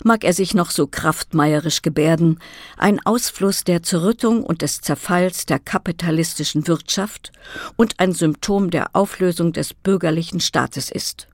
[0.04, 2.40] mag er sich noch so kraftmeierisch gebärden,
[2.76, 7.32] ein Ausfluss der Zerrüttung und des Zerfalls der kapitalistischen Wirtschaft
[7.76, 11.28] und ein Symptom der Auflösung des bürgerlichen Staates ist.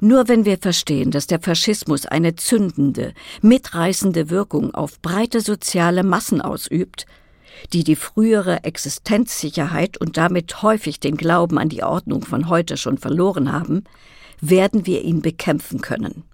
[0.00, 6.42] Nur wenn wir verstehen, dass der Faschismus eine zündende, mitreißende Wirkung auf breite soziale Massen
[6.42, 7.06] ausübt,
[7.72, 12.98] die die frühere Existenzsicherheit und damit häufig den Glauben an die Ordnung von heute schon
[12.98, 13.84] verloren haben,
[14.40, 16.24] werden wir ihn bekämpfen können.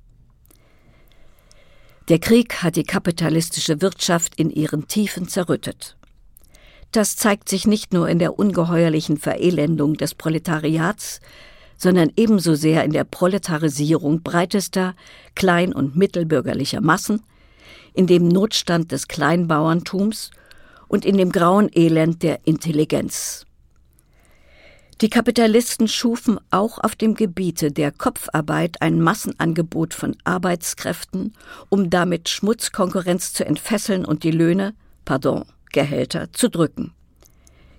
[2.08, 5.96] Der Krieg hat die kapitalistische Wirtschaft in ihren Tiefen zerrüttet.
[6.90, 11.20] Das zeigt sich nicht nur in der ungeheuerlichen Verelendung des Proletariats,
[11.82, 14.94] sondern ebenso sehr in der Proletarisierung breitester
[15.34, 17.22] klein- und mittelbürgerlicher Massen,
[17.92, 20.30] in dem Notstand des Kleinbauerntums
[20.86, 23.46] und in dem grauen Elend der Intelligenz.
[25.00, 31.34] Die Kapitalisten schufen auch auf dem Gebiete der Kopfarbeit ein Massenangebot von Arbeitskräften,
[31.68, 36.94] um damit Schmutzkonkurrenz zu entfesseln und die Löhne, pardon, Gehälter zu drücken.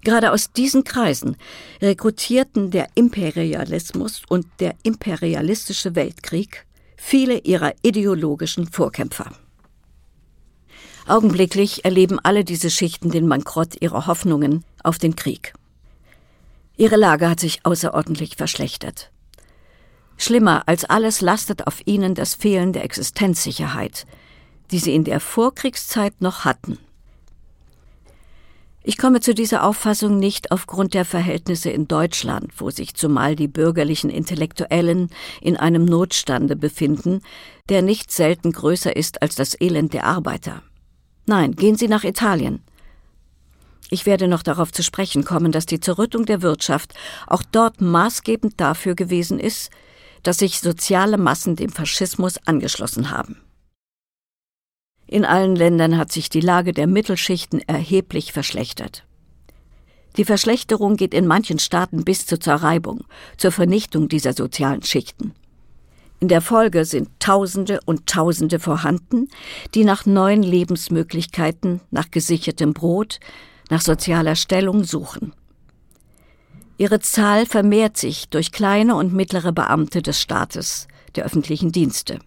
[0.03, 1.37] Gerade aus diesen Kreisen
[1.81, 6.65] rekrutierten der Imperialismus und der imperialistische Weltkrieg
[6.97, 9.31] viele ihrer ideologischen Vorkämpfer.
[11.07, 15.53] Augenblicklich erleben alle diese Schichten den Bankrott ihrer Hoffnungen auf den Krieg.
[16.77, 19.11] Ihre Lage hat sich außerordentlich verschlechtert.
[20.17, 24.05] Schlimmer als alles lastet auf ihnen das Fehlen der Existenzsicherheit,
[24.71, 26.77] die sie in der Vorkriegszeit noch hatten.
[28.85, 33.47] Ich komme zu dieser Auffassung nicht aufgrund der Verhältnisse in Deutschland, wo sich zumal die
[33.47, 37.21] bürgerlichen Intellektuellen in einem Notstande befinden,
[37.69, 40.63] der nicht selten größer ist als das Elend der Arbeiter.
[41.25, 42.61] Nein, gehen Sie nach Italien.
[43.89, 46.93] Ich werde noch darauf zu sprechen kommen, dass die Zerrüttung der Wirtschaft
[47.27, 49.69] auch dort maßgebend dafür gewesen ist,
[50.23, 53.42] dass sich soziale Massen dem Faschismus angeschlossen haben.
[55.13, 59.05] In allen Ländern hat sich die Lage der Mittelschichten erheblich verschlechtert.
[60.17, 63.03] Die Verschlechterung geht in manchen Staaten bis zur Zerreibung,
[63.37, 65.35] zur Vernichtung dieser sozialen Schichten.
[66.19, 69.27] In der Folge sind Tausende und Tausende vorhanden,
[69.75, 73.19] die nach neuen Lebensmöglichkeiten, nach gesichertem Brot,
[73.69, 75.31] nach sozialer Stellung suchen.
[76.79, 82.17] Ihre Zahl vermehrt sich durch kleine und mittlere Beamte des Staates, der öffentlichen Dienste.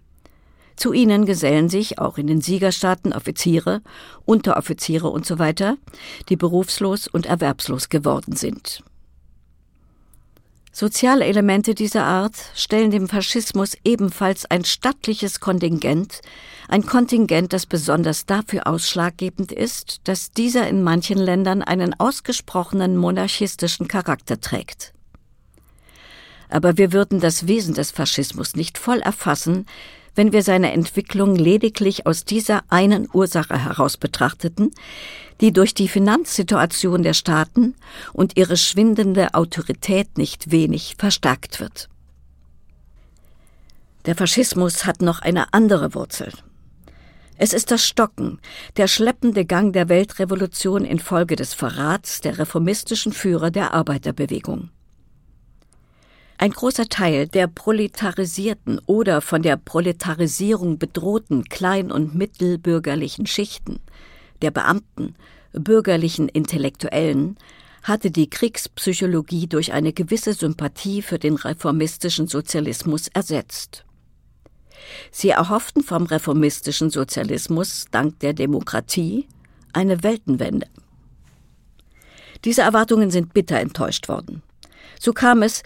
[0.77, 3.81] Zu ihnen gesellen sich auch in den Siegerstaaten Offiziere,
[4.27, 5.77] Unteroffiziere usw., so
[6.29, 8.83] die berufslos und erwerbslos geworden sind.
[10.79, 16.21] Soziale Elemente dieser Art stellen dem Faschismus ebenfalls ein stattliches Kontingent,
[16.69, 23.89] ein Kontingent, das besonders dafür ausschlaggebend ist, dass dieser in manchen Ländern einen ausgesprochenen monarchistischen
[23.89, 24.93] Charakter trägt.
[26.51, 29.65] Aber wir würden das Wesen des Faschismus nicht voll erfassen,
[30.17, 34.73] wenn wir seine Entwicklung lediglich aus dieser einen Ursache heraus betrachteten,
[35.41, 37.75] die durch die Finanzsituation der Staaten
[38.13, 41.89] und ihre schwindende Autorität nicht wenig verstärkt wird.
[44.07, 46.33] Der Faschismus hat noch eine andere Wurzel.
[47.39, 48.41] Es ist das Stocken,
[48.79, 54.71] der schleppende Gang der Weltrevolution infolge des Verrats der reformistischen Führer der Arbeiterbewegung.
[56.39, 63.81] Ein großer Teil der proletarisierten oder von der Proletarisierung bedrohten klein- und mittelbürgerlichen Schichten,
[64.43, 65.15] der Beamten,
[65.53, 67.37] bürgerlichen Intellektuellen,
[67.83, 73.85] hatte die Kriegspsychologie durch eine gewisse Sympathie für den reformistischen Sozialismus ersetzt.
[75.11, 79.27] Sie erhofften vom reformistischen Sozialismus dank der Demokratie
[79.73, 80.67] eine Weltenwende.
[82.45, 84.43] Diese Erwartungen sind bitter enttäuscht worden.
[85.01, 85.63] So kam es,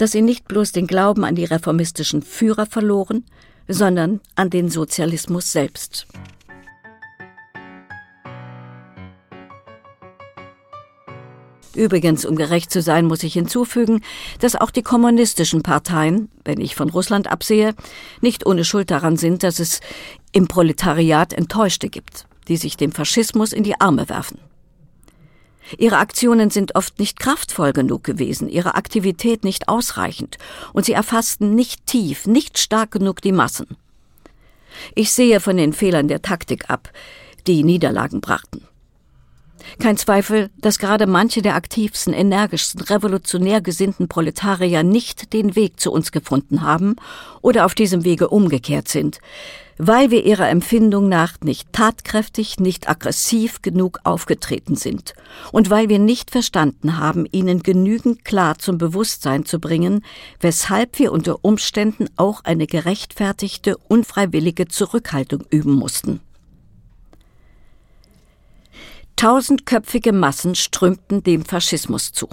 [0.00, 3.24] dass sie nicht bloß den Glauben an die reformistischen Führer verloren,
[3.68, 6.06] sondern an den Sozialismus selbst.
[11.74, 14.02] Übrigens, um gerecht zu sein, muss ich hinzufügen,
[14.40, 17.74] dass auch die kommunistischen Parteien, wenn ich von Russland absehe,
[18.20, 19.80] nicht ohne Schuld daran sind, dass es
[20.32, 24.38] im Proletariat Enttäuschte gibt, die sich dem Faschismus in die Arme werfen.
[25.78, 30.38] Ihre Aktionen sind oft nicht kraftvoll genug gewesen, ihre Aktivität nicht ausreichend,
[30.72, 33.76] und sie erfassten nicht tief, nicht stark genug die Massen.
[34.94, 36.90] Ich sehe von den Fehlern der Taktik ab,
[37.46, 38.66] die Niederlagen brachten.
[39.78, 45.92] Kein Zweifel, dass gerade manche der aktivsten, energischsten, revolutionär gesinnten Proletarier nicht den Weg zu
[45.92, 46.96] uns gefunden haben
[47.42, 49.20] oder auf diesem Wege umgekehrt sind,
[49.82, 55.14] weil wir ihrer Empfindung nach nicht tatkräftig, nicht aggressiv genug aufgetreten sind
[55.52, 60.04] und weil wir nicht verstanden haben, ihnen genügend klar zum Bewusstsein zu bringen,
[60.40, 66.20] weshalb wir unter Umständen auch eine gerechtfertigte, unfreiwillige Zurückhaltung üben mussten.
[69.20, 72.26] Tausendköpfige Massen strömten dem Faschismus zu.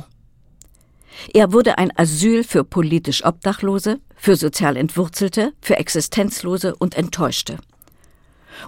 [1.34, 7.58] Er wurde ein Asyl für politisch Obdachlose, für sozial Entwurzelte, für Existenzlose und Enttäuschte.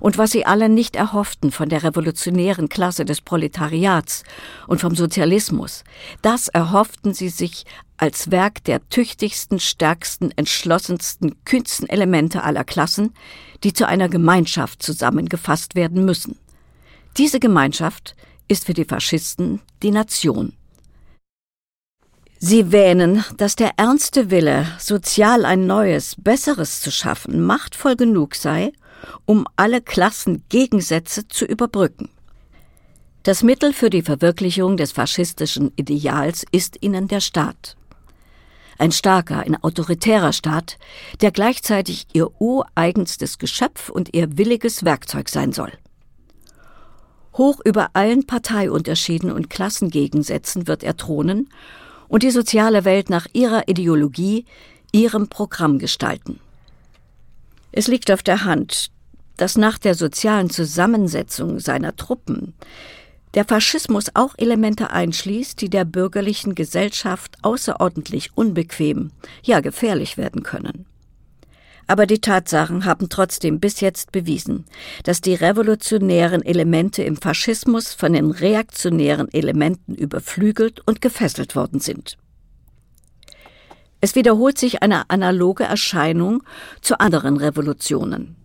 [0.01, 4.25] Und was sie alle nicht erhofften von der revolutionären Klasse des Proletariats
[4.67, 5.85] und vom Sozialismus,
[6.21, 7.63] das erhofften sie sich
[7.95, 13.13] als Werk der tüchtigsten, stärksten, entschlossensten, kühnsten Elemente aller Klassen,
[13.63, 16.37] die zu einer Gemeinschaft zusammengefasst werden müssen.
[17.17, 18.15] Diese Gemeinschaft
[18.47, 20.53] ist für die Faschisten die Nation.
[22.41, 28.71] Sie wähnen, dass der ernste Wille, sozial ein neues, besseres zu schaffen, machtvoll genug sei,
[29.25, 32.09] um alle Klassengegensätze zu überbrücken.
[33.23, 37.75] Das Mittel für die Verwirklichung des faschistischen Ideals ist ihnen der Staat.
[38.77, 40.77] Ein starker, ein autoritärer Staat,
[41.19, 45.73] der gleichzeitig ihr ureigenstes Geschöpf und ihr williges Werkzeug sein soll.
[47.39, 51.49] Hoch über allen Parteiunterschieden und Klassengegensätzen wird er thronen
[52.09, 54.45] und die soziale Welt nach ihrer Ideologie,
[54.91, 56.39] ihrem Programm gestalten.
[57.71, 58.91] Es liegt auf der Hand,
[59.37, 62.53] dass nach der sozialen Zusammensetzung seiner Truppen
[63.35, 69.11] der Faschismus auch Elemente einschließt, die der bürgerlichen Gesellschaft außerordentlich unbequem,
[69.43, 70.88] ja gefährlich werden können.
[71.89, 74.65] Aber die Tatsachen haben trotzdem bis jetzt bewiesen,
[75.05, 82.19] dass die revolutionären Elemente im Faschismus von den reaktionären Elementen überflügelt und gefesselt worden sind.
[84.01, 86.43] Es wiederholt sich eine analoge Erscheinung
[86.79, 88.35] zu anderen Revolutionen.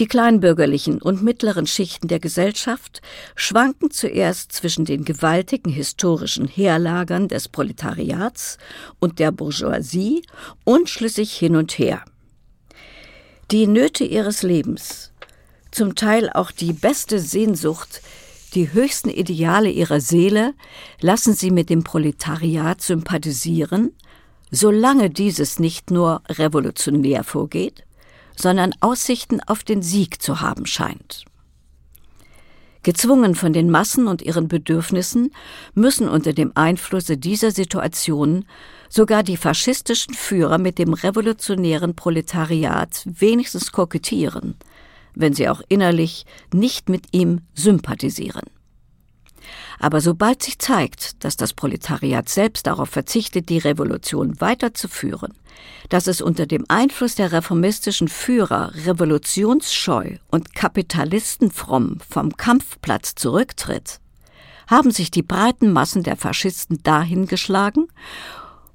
[0.00, 3.02] Die kleinbürgerlichen und mittleren Schichten der Gesellschaft
[3.36, 8.58] schwanken zuerst zwischen den gewaltigen historischen Heerlagern des Proletariats
[8.98, 10.22] und der Bourgeoisie
[10.64, 12.02] unschlüssig hin und her.
[13.50, 15.10] Die Nöte ihres Lebens,
[15.70, 18.02] zum Teil auch die beste Sehnsucht,
[18.52, 20.52] die höchsten Ideale ihrer Seele
[21.00, 23.94] lassen sie mit dem Proletariat sympathisieren,
[24.50, 27.84] solange dieses nicht nur revolutionär vorgeht,
[28.36, 31.24] sondern Aussichten auf den Sieg zu haben scheint.
[32.88, 35.30] Gezwungen von den Massen und ihren Bedürfnissen
[35.74, 38.46] müssen unter dem Einflusse dieser Situation
[38.88, 44.54] sogar die faschistischen Führer mit dem revolutionären Proletariat wenigstens kokettieren,
[45.14, 48.44] wenn sie auch innerlich nicht mit ihm sympathisieren.
[49.78, 55.34] Aber sobald sich zeigt, dass das Proletariat selbst darauf verzichtet, die Revolution weiterzuführen,
[55.88, 64.00] dass es unter dem Einfluss der reformistischen Führer revolutionsscheu und kapitalistenfromm vom Kampfplatz zurücktritt,
[64.66, 67.88] haben sich die breiten Massen der Faschisten dahin geschlagen,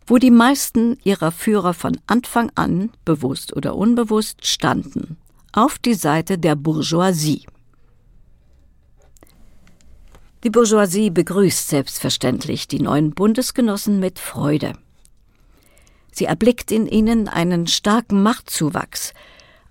[0.08, 5.18] wo die meisten ihrer Führer von Anfang an, bewusst oder unbewusst, standen,
[5.52, 7.46] auf die Seite der Bourgeoisie.
[10.44, 14.74] Die Bourgeoisie begrüßt selbstverständlich die neuen Bundesgenossen mit Freude.
[16.12, 19.14] Sie erblickt in ihnen einen starken Machtzuwachs,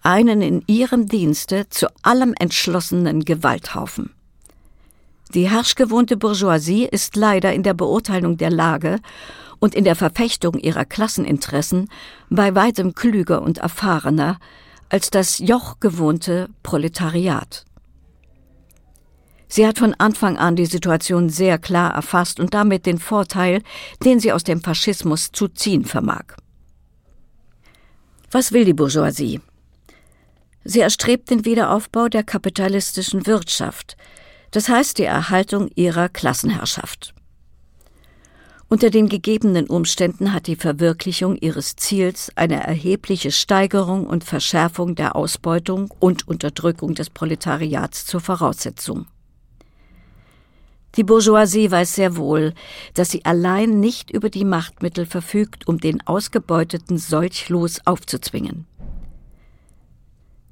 [0.00, 4.14] einen in ihrem Dienste zu allem entschlossenen Gewalthaufen.
[5.34, 8.98] Die herrschgewohnte Bourgeoisie ist leider in der Beurteilung der Lage
[9.60, 11.90] und in der Verfechtung ihrer Klasseninteressen
[12.30, 14.40] bei weitem klüger und erfahrener
[14.88, 17.66] als das jochgewohnte Proletariat.
[19.54, 23.62] Sie hat von Anfang an die Situation sehr klar erfasst und damit den Vorteil,
[24.02, 26.24] den sie aus dem Faschismus zu ziehen vermag.
[28.30, 29.42] Was will die Bourgeoisie?
[30.64, 33.98] Sie erstrebt den Wiederaufbau der kapitalistischen Wirtschaft,
[34.52, 37.12] das heißt die Erhaltung ihrer Klassenherrschaft.
[38.68, 45.14] Unter den gegebenen Umständen hat die Verwirklichung ihres Ziels eine erhebliche Steigerung und Verschärfung der
[45.14, 49.08] Ausbeutung und Unterdrückung des Proletariats zur Voraussetzung.
[50.96, 52.52] Die Bourgeoisie weiß sehr wohl,
[52.94, 58.66] dass sie allein nicht über die Machtmittel verfügt, um den Ausgebeuteten solch Los aufzuzwingen.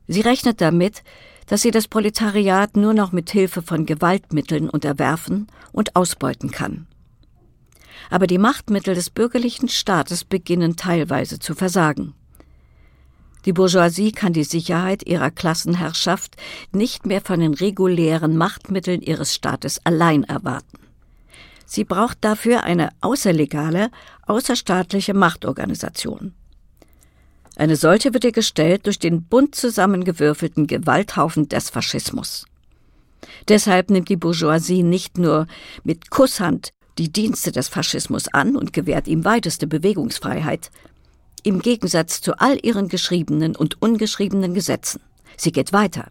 [0.06, 1.02] Sie rechnet damit,
[1.46, 6.86] dass sie das Proletariat nur noch mit Hilfe von Gewaltmitteln unterwerfen und ausbeuten kann.
[8.08, 12.14] Aber die Machtmittel des bürgerlichen Staates beginnen teilweise zu versagen.
[13.46, 16.36] Die Bourgeoisie kann die Sicherheit ihrer Klassenherrschaft
[16.72, 20.78] nicht mehr von den regulären Machtmitteln ihres Staates allein erwarten.
[21.64, 23.90] Sie braucht dafür eine außerlegale,
[24.26, 26.34] außerstaatliche Machtorganisation.
[27.56, 32.46] Eine solche wird ihr gestellt durch den bunt zusammengewürfelten Gewalthaufen des Faschismus.
[33.48, 35.46] Deshalb nimmt die Bourgeoisie nicht nur
[35.84, 40.70] mit Kusshand die Dienste des Faschismus an und gewährt ihm weiteste Bewegungsfreiheit,
[41.44, 45.00] im Gegensatz zu all ihren geschriebenen und ungeschriebenen Gesetzen.
[45.36, 46.08] Sie geht weiter.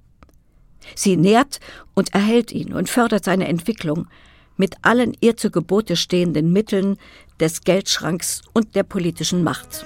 [0.96, 1.60] Sie nährt
[1.94, 4.08] und erhält ihn und fördert seine Entwicklung
[4.58, 6.98] mit allen ihr zu Gebote stehenden Mitteln
[7.40, 9.86] des Geldschranks und der politischen Macht.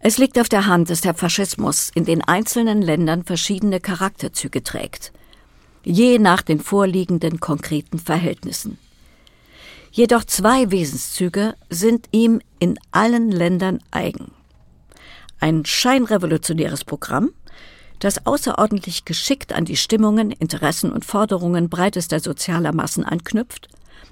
[0.00, 5.12] Es liegt auf der Hand, dass der Faschismus in den einzelnen Ländern verschiedene Charakterzüge trägt,
[5.82, 8.76] je nach den vorliegenden konkreten Verhältnissen.
[9.96, 14.32] Jedoch zwei Wesenszüge sind ihm in allen Ländern eigen.
[15.38, 17.30] Ein scheinrevolutionäres Programm,
[18.00, 23.68] das außerordentlich geschickt an die Stimmungen, Interessen und Forderungen breitester sozialer Massen anknüpft,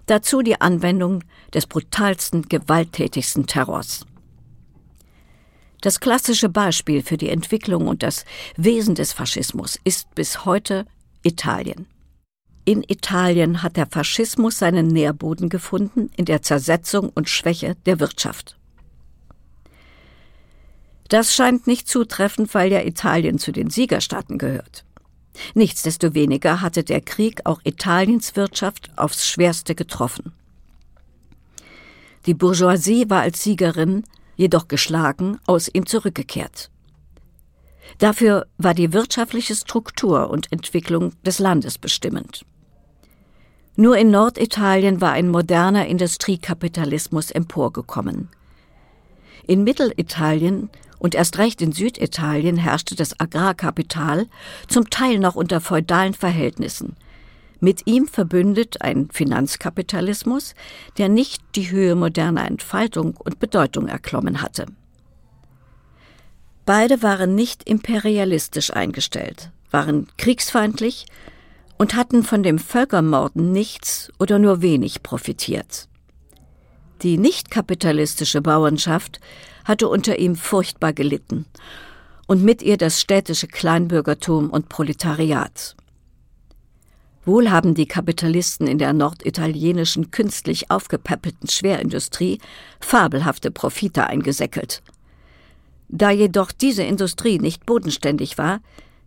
[0.06, 4.06] dazu die Anwendung des brutalsten, gewalttätigsten Terrors.
[5.80, 8.24] Das klassische Beispiel für die Entwicklung und das
[8.56, 10.86] Wesen des Faschismus ist bis heute
[11.24, 11.88] Italien.
[12.64, 18.56] In Italien hat der Faschismus seinen Nährboden gefunden in der Zersetzung und Schwäche der Wirtschaft.
[21.08, 24.84] Das scheint nicht zutreffend, weil ja Italien zu den Siegerstaaten gehört.
[25.54, 30.32] Nichtsdestoweniger hatte der Krieg auch Italiens Wirtschaft aufs schwerste getroffen.
[32.26, 34.04] Die Bourgeoisie war als Siegerin,
[34.36, 36.70] jedoch geschlagen, aus ihm zurückgekehrt.
[37.98, 42.46] Dafür war die wirtschaftliche Struktur und Entwicklung des Landes bestimmend.
[43.74, 48.28] Nur in Norditalien war ein moderner Industriekapitalismus emporgekommen.
[49.46, 50.68] In Mittelitalien
[50.98, 54.26] und erst recht in Süditalien herrschte das Agrarkapital,
[54.68, 56.96] zum Teil noch unter feudalen Verhältnissen.
[57.60, 60.54] Mit ihm verbündet ein Finanzkapitalismus,
[60.98, 64.66] der nicht die Höhe moderner Entfaltung und Bedeutung erklommen hatte.
[66.66, 71.06] Beide waren nicht imperialistisch eingestellt, waren kriegsfeindlich
[71.82, 75.88] und hatten von dem Völkermorden nichts oder nur wenig profitiert.
[77.02, 79.18] Die nicht kapitalistische Bauernschaft
[79.64, 81.44] hatte unter ihm furchtbar gelitten
[82.28, 85.74] und mit ihr das städtische Kleinbürgertum und Proletariat.
[87.24, 92.38] Wohl haben die Kapitalisten in der norditalienischen künstlich aufgepäppelten Schwerindustrie
[92.78, 94.84] fabelhafte Profite eingesäckelt.
[95.88, 98.60] Da jedoch diese Industrie nicht bodenständig war,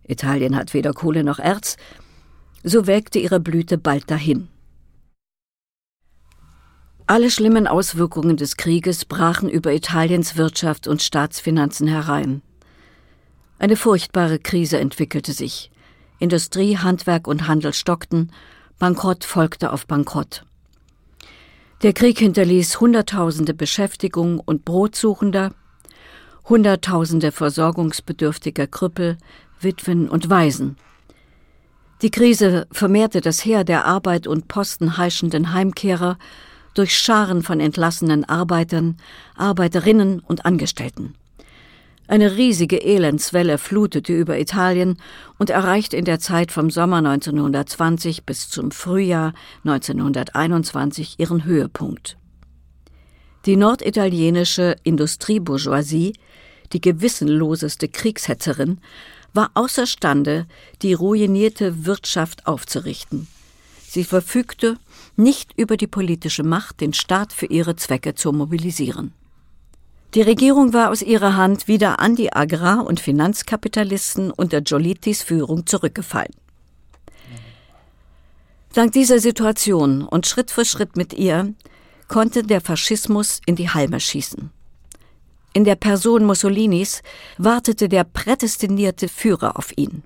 [0.06, 1.78] Italien hat weder Kohle noch Erz,
[2.68, 4.48] so welkte ihre Blüte bald dahin.
[7.06, 12.42] Alle schlimmen Auswirkungen des Krieges brachen über Italiens Wirtschaft und Staatsfinanzen herein.
[13.60, 15.70] Eine furchtbare Krise entwickelte sich.
[16.18, 18.32] Industrie, Handwerk und Handel stockten,
[18.80, 20.44] Bankrott folgte auf Bankrott.
[21.82, 25.52] Der Krieg hinterließ Hunderttausende Beschäftigung und Brotsuchender,
[26.48, 29.18] Hunderttausende versorgungsbedürftiger Krüppel,
[29.60, 30.76] Witwen und Waisen.
[32.02, 36.18] Die Krise vermehrte das Heer der Arbeit und Posten heischenden Heimkehrer
[36.74, 38.98] durch Scharen von entlassenen Arbeitern,
[39.34, 41.14] Arbeiterinnen und Angestellten.
[42.06, 44.98] Eine riesige Elendswelle flutete über Italien
[45.38, 49.32] und erreichte in der Zeit vom Sommer 1920 bis zum Frühjahr
[49.64, 52.18] 1921 ihren Höhepunkt.
[53.46, 56.12] Die norditalienische Industriebourgeoisie,
[56.72, 58.80] die gewissenloseste Kriegshetzerin,
[59.36, 60.46] war außerstande,
[60.82, 63.28] die ruinierte Wirtschaft aufzurichten.
[63.86, 64.78] Sie verfügte
[65.16, 69.12] nicht über die politische Macht, den Staat für ihre Zwecke zu mobilisieren.
[70.14, 75.66] Die Regierung war aus ihrer Hand wieder an die Agrar- und Finanzkapitalisten unter Giolitis Führung
[75.66, 76.34] zurückgefallen.
[78.72, 81.54] Dank dieser Situation und Schritt für Schritt mit ihr
[82.08, 84.50] konnte der Faschismus in die Halme schießen.
[85.52, 87.02] In der Person Mussolinis
[87.38, 90.02] wartete der prädestinierte Führer auf ihn.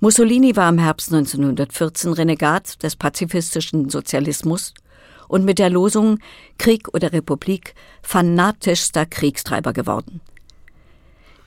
[0.00, 4.74] Mussolini war im Herbst 1914 Renegat des pazifistischen Sozialismus
[5.28, 6.18] und mit der Losung
[6.58, 10.20] Krieg oder Republik fanatischster Kriegstreiber geworden.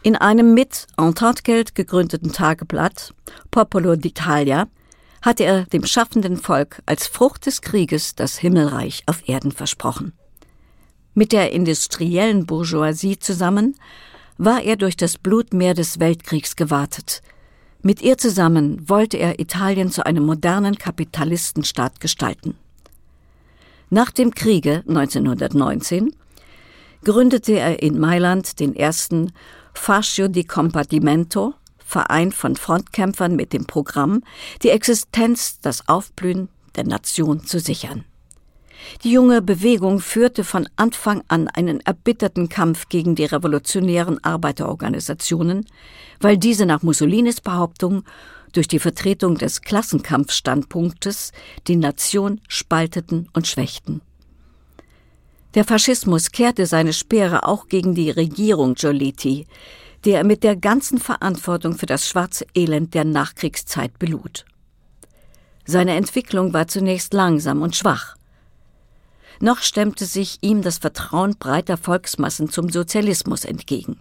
[0.01, 3.13] In einem mit Entente-Geld gegründeten Tageblatt
[3.51, 4.67] Popolo d'Italia
[5.21, 10.13] hatte er dem schaffenden Volk als Frucht des Krieges das Himmelreich auf Erden versprochen.
[11.19, 13.75] Mit der industriellen Bourgeoisie zusammen
[14.37, 17.21] war er durch das Blutmeer des Weltkriegs gewartet.
[17.81, 22.55] Mit ihr zusammen wollte er Italien zu einem modernen Kapitalistenstaat gestalten.
[23.89, 26.15] Nach dem Kriege 1919
[27.03, 29.33] gründete er in Mailand den ersten
[29.73, 34.23] Fascio di Compartimento, Verein von Frontkämpfern mit dem Programm,
[34.63, 36.47] die Existenz, das Aufblühen
[36.77, 38.05] der Nation zu sichern.
[39.03, 45.65] Die junge Bewegung führte von Anfang an einen erbitterten Kampf gegen die revolutionären Arbeiterorganisationen,
[46.19, 48.03] weil diese nach Mussolinis Behauptung
[48.51, 51.31] durch die Vertretung des Klassenkampfstandpunktes
[51.67, 54.01] die Nation spalteten und schwächten.
[55.55, 59.47] Der Faschismus kehrte seine Speere auch gegen die Regierung Giolitti,
[60.05, 64.45] die er mit der ganzen Verantwortung für das schwarze Elend der Nachkriegszeit belud.
[65.65, 68.15] Seine Entwicklung war zunächst langsam und schwach.
[69.39, 73.99] Noch stemmte sich ihm das Vertrauen breiter Volksmassen zum Sozialismus entgegen.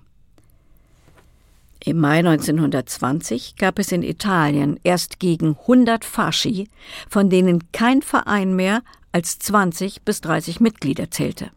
[1.84, 6.68] Im Mai 1920 gab es in Italien erst gegen 100 Fasci,
[7.08, 8.82] von denen kein Verein mehr
[9.12, 11.50] als 20 bis 30 Mitglieder zählte.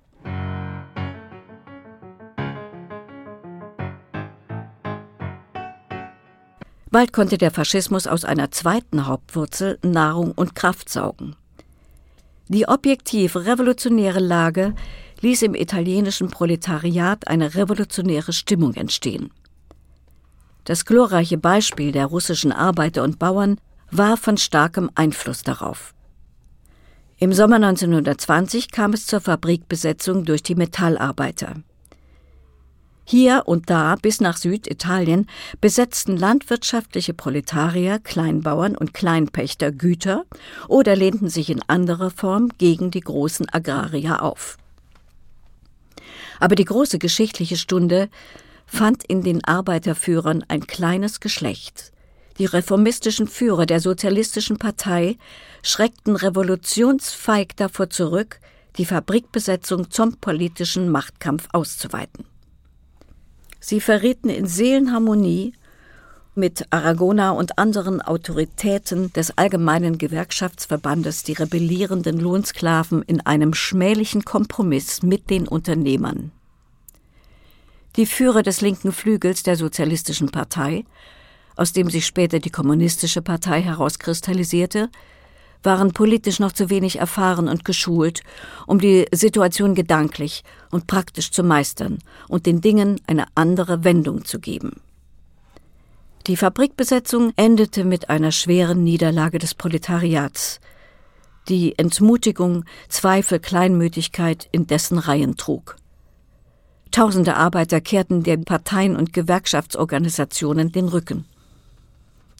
[6.91, 11.35] Bald konnte der Faschismus aus einer zweiten Hauptwurzel Nahrung und Kraft saugen.
[12.53, 14.75] Die objektiv revolutionäre Lage
[15.21, 19.31] ließ im italienischen Proletariat eine revolutionäre Stimmung entstehen.
[20.65, 23.57] Das glorreiche Beispiel der russischen Arbeiter und Bauern
[23.89, 25.93] war von starkem Einfluss darauf.
[27.19, 31.55] Im Sommer 1920 kam es zur Fabrikbesetzung durch die Metallarbeiter.
[33.03, 35.27] Hier und da bis nach Süditalien
[35.59, 40.23] besetzten landwirtschaftliche Proletarier, Kleinbauern und Kleinpächter Güter
[40.67, 44.57] oder lehnten sich in anderer Form gegen die großen Agrarier auf.
[46.39, 48.09] Aber die große geschichtliche Stunde
[48.65, 51.91] fand in den Arbeiterführern ein kleines Geschlecht.
[52.37, 55.17] Die reformistischen Führer der Sozialistischen Partei
[55.61, 58.39] schreckten revolutionsfeig davor zurück,
[58.77, 62.30] die Fabrikbesetzung zum politischen Machtkampf auszuweiten.
[63.63, 65.53] Sie verrieten in Seelenharmonie
[66.33, 75.03] mit Aragona und anderen Autoritäten des Allgemeinen Gewerkschaftsverbandes die rebellierenden Lohnsklaven in einem schmählichen Kompromiss
[75.03, 76.31] mit den Unternehmern.
[77.97, 80.83] Die Führer des linken Flügels der Sozialistischen Partei,
[81.55, 84.89] aus dem sich später die Kommunistische Partei herauskristallisierte,
[85.63, 88.21] waren politisch noch zu wenig erfahren und geschult,
[88.67, 94.39] um die Situation gedanklich und praktisch zu meistern und den Dingen eine andere Wendung zu
[94.39, 94.81] geben.
[96.27, 100.59] Die Fabrikbesetzung endete mit einer schweren Niederlage des Proletariats,
[101.49, 105.77] die Entmutigung, Zweifel, Kleinmütigkeit in dessen Reihen trug.
[106.91, 111.25] Tausende Arbeiter kehrten den Parteien und Gewerkschaftsorganisationen den Rücken.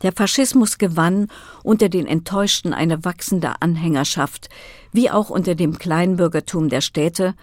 [0.03, 1.27] Der Faschismus gewann
[1.63, 4.49] unter den Enttäuschten eine wachsende Anhängerschaft,
[4.91, 7.35] wie auch unter dem Kleinbürgertum der Städte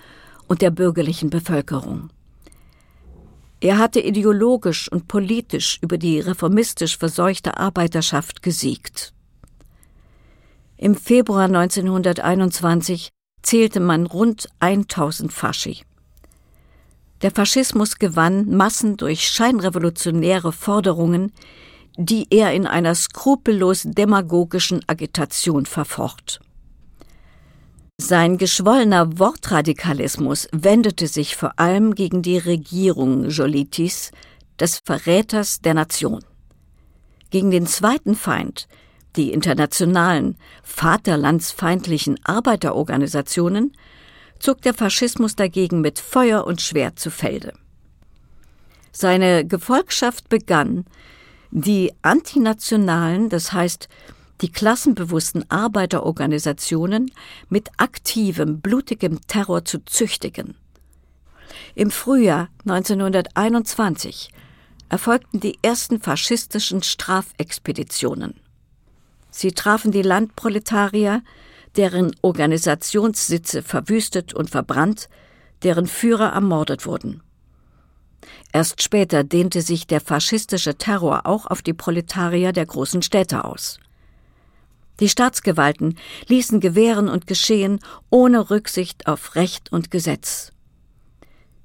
[0.48, 2.10] und der bürgerlichen Bevölkerung.
[3.60, 9.12] Er hatte ideologisch und politisch über die reformistisch verseuchte Arbeiterschaft gesiegt.
[10.76, 13.10] Im Februar 1921
[13.42, 15.82] zählte man rund 1000 Faschi.
[17.22, 21.32] Der Faschismus gewann Massen durch scheinrevolutionäre Forderungen,
[22.00, 26.40] die er in einer skrupellos demagogischen Agitation verfocht.
[28.00, 34.12] Sein geschwollener Wortradikalismus wendete sich vor allem gegen die Regierung Jolitis,
[34.60, 36.24] des Verräters der Nation.
[37.30, 38.68] Gegen den zweiten Feind,
[39.16, 43.72] die internationalen, vaterlandsfeindlichen Arbeiterorganisationen,
[44.38, 47.54] zog der Faschismus dagegen mit Feuer und Schwert zu Felde.
[48.92, 50.84] Seine Gefolgschaft begann,
[51.50, 53.88] die antinationalen, das heißt
[54.40, 57.10] die klassenbewussten Arbeiterorganisationen
[57.48, 60.54] mit aktivem, blutigem Terror zu züchtigen.
[61.74, 64.30] Im Frühjahr 1921
[64.88, 68.34] erfolgten die ersten faschistischen Strafexpeditionen.
[69.30, 71.22] Sie trafen die Landproletarier,
[71.76, 75.08] deren Organisationssitze verwüstet und verbrannt,
[75.62, 77.22] deren Führer ermordet wurden.
[78.52, 83.78] Erst später dehnte sich der faschistische Terror auch auf die Proletarier der großen Städte aus.
[85.00, 85.96] Die Staatsgewalten
[86.26, 87.78] ließen gewähren und geschehen
[88.10, 90.52] ohne Rücksicht auf Recht und Gesetz.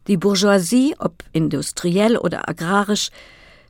[0.07, 3.09] Die Bourgeoisie, ob industriell oder agrarisch,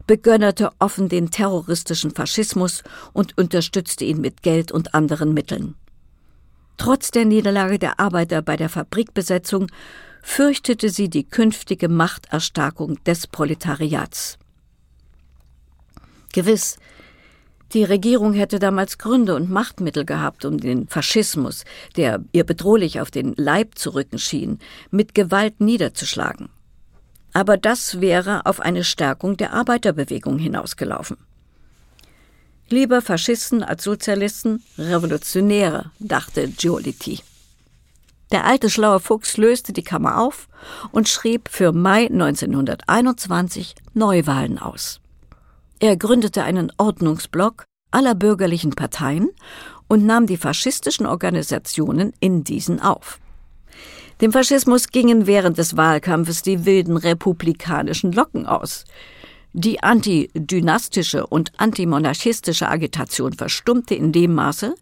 [0.06, 5.76] begönnerte offen den terroristischen Faschismus und unterstützte ihn mit Geld und anderen Mitteln.
[6.78, 9.68] Trotz der Niederlage der Arbeiter bei der Fabrikbesetzung
[10.24, 14.40] fürchtete sie die künftige Machterstarkung des Proletariats.
[16.32, 16.80] Gewiss,
[17.74, 21.66] die Regierung hätte damals Gründe und Machtmittel gehabt, um den Faschismus,
[21.96, 24.60] der ihr bedrohlich auf den Leib zu rücken schien,
[24.90, 26.50] mit Gewalt niederzuschlagen.
[27.34, 31.18] Aber das wäre auf eine Stärkung der Arbeiterbewegung hinausgelaufen.
[32.70, 37.20] Lieber Faschisten als Sozialisten, Revolutionäre, dachte Giolitti.
[38.34, 40.50] Der alte schlaue Fuchs löste die Kammer auf
[40.92, 45.02] und schrieb für Mai 1921 Neuwahlen aus.
[45.80, 49.30] Er gründete einen Ordnungsblock aller bürgerlichen Parteien
[49.88, 53.20] und nahm die faschistischen Organisationen in diesen auf.
[54.20, 58.86] Dem Faschismus gingen während des Wahlkampfes die wilden republikanischen Locken aus.
[59.54, 64.74] Die antidynastische und antimonarchistische Agitation verstummte in dem Maße,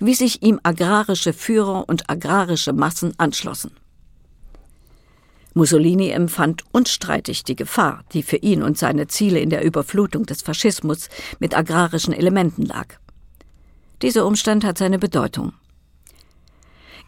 [0.00, 3.72] wie sich ihm agrarische Führer und agrarische Massen anschlossen.
[5.54, 10.42] Mussolini empfand unstreitig die Gefahr, die für ihn und seine Ziele in der Überflutung des
[10.42, 11.08] Faschismus
[11.40, 12.94] mit agrarischen Elementen lag.
[14.02, 15.52] Dieser Umstand hat seine Bedeutung.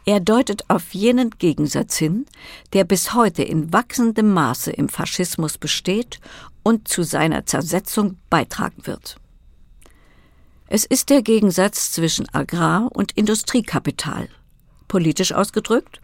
[0.06, 2.26] Er deutet auf jenen Gegensatz hin,
[2.72, 6.18] der bis heute in wachsendem Maße im Faschismus besteht
[6.64, 9.19] und zu seiner Zersetzung beitragen wird.
[10.72, 14.28] Es ist der Gegensatz zwischen Agrar- und Industriekapital,
[14.86, 16.00] politisch ausgedrückt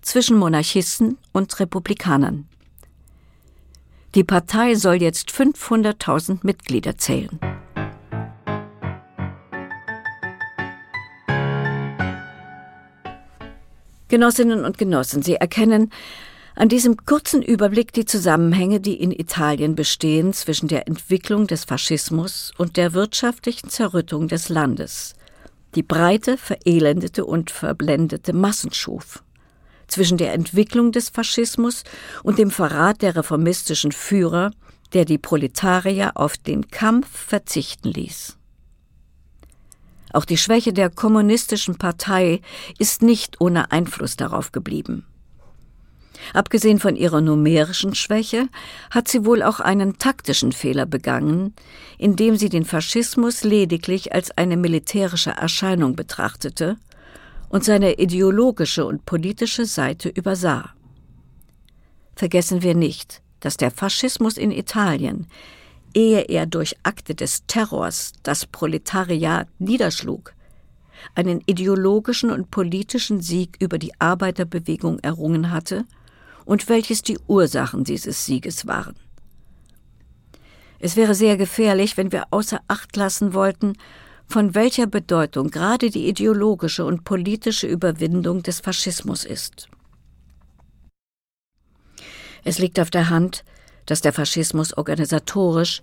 [0.00, 2.48] zwischen Monarchisten und Republikanern.
[4.14, 7.38] Die Partei soll jetzt 500.000 Mitglieder zählen.
[14.08, 15.92] Genossinnen und Genossen, Sie erkennen,
[16.58, 22.50] An diesem kurzen Überblick die Zusammenhänge, die in Italien bestehen zwischen der Entwicklung des Faschismus
[22.56, 25.12] und der wirtschaftlichen Zerrüttung des Landes,
[25.74, 29.22] die breite, verelendete und verblendete Massen schuf,
[29.86, 31.84] zwischen der Entwicklung des Faschismus
[32.22, 34.50] und dem Verrat der reformistischen Führer,
[34.94, 38.38] der die Proletarier auf den Kampf verzichten ließ.
[40.14, 42.40] Auch die Schwäche der kommunistischen Partei
[42.78, 45.04] ist nicht ohne Einfluss darauf geblieben.
[46.34, 48.48] Abgesehen von ihrer numerischen Schwäche
[48.90, 51.54] hat sie wohl auch einen taktischen Fehler begangen,
[51.98, 56.76] indem sie den Faschismus lediglich als eine militärische Erscheinung betrachtete
[57.48, 60.70] und seine ideologische und politische Seite übersah.
[62.14, 65.26] Vergessen wir nicht, dass der Faschismus in Italien,
[65.94, 70.34] ehe er durch Akte des Terrors das Proletariat niederschlug,
[71.14, 75.84] einen ideologischen und politischen Sieg über die Arbeiterbewegung errungen hatte
[76.46, 78.94] und welches die Ursachen dieses Sieges waren.
[80.78, 83.74] Es wäre sehr gefährlich, wenn wir außer Acht lassen wollten,
[84.26, 89.68] von welcher Bedeutung gerade die ideologische und politische Überwindung des Faschismus ist.
[92.44, 93.44] Es liegt auf der Hand,
[93.86, 95.82] dass der Faschismus organisatorisch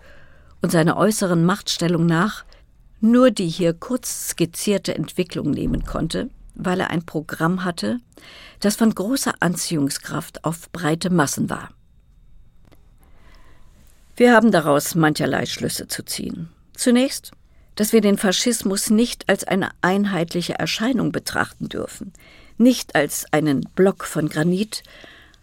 [0.62, 2.46] und seiner äußeren Machtstellung nach
[3.02, 8.00] nur die hier kurz skizzierte Entwicklung nehmen konnte, weil er ein Programm hatte,
[8.60, 11.70] das von großer Anziehungskraft auf breite Massen war.
[14.16, 16.50] Wir haben daraus mancherlei Schlüsse zu ziehen.
[16.76, 17.32] Zunächst,
[17.76, 22.14] dass wir den Faschismus nicht als eine einheitliche Erscheinung betrachten dürfen,
[22.58, 24.84] nicht als einen Block von Granit,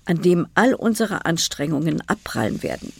[0.04, 2.92] an dem all unsere Anstrengungen abprallen werden.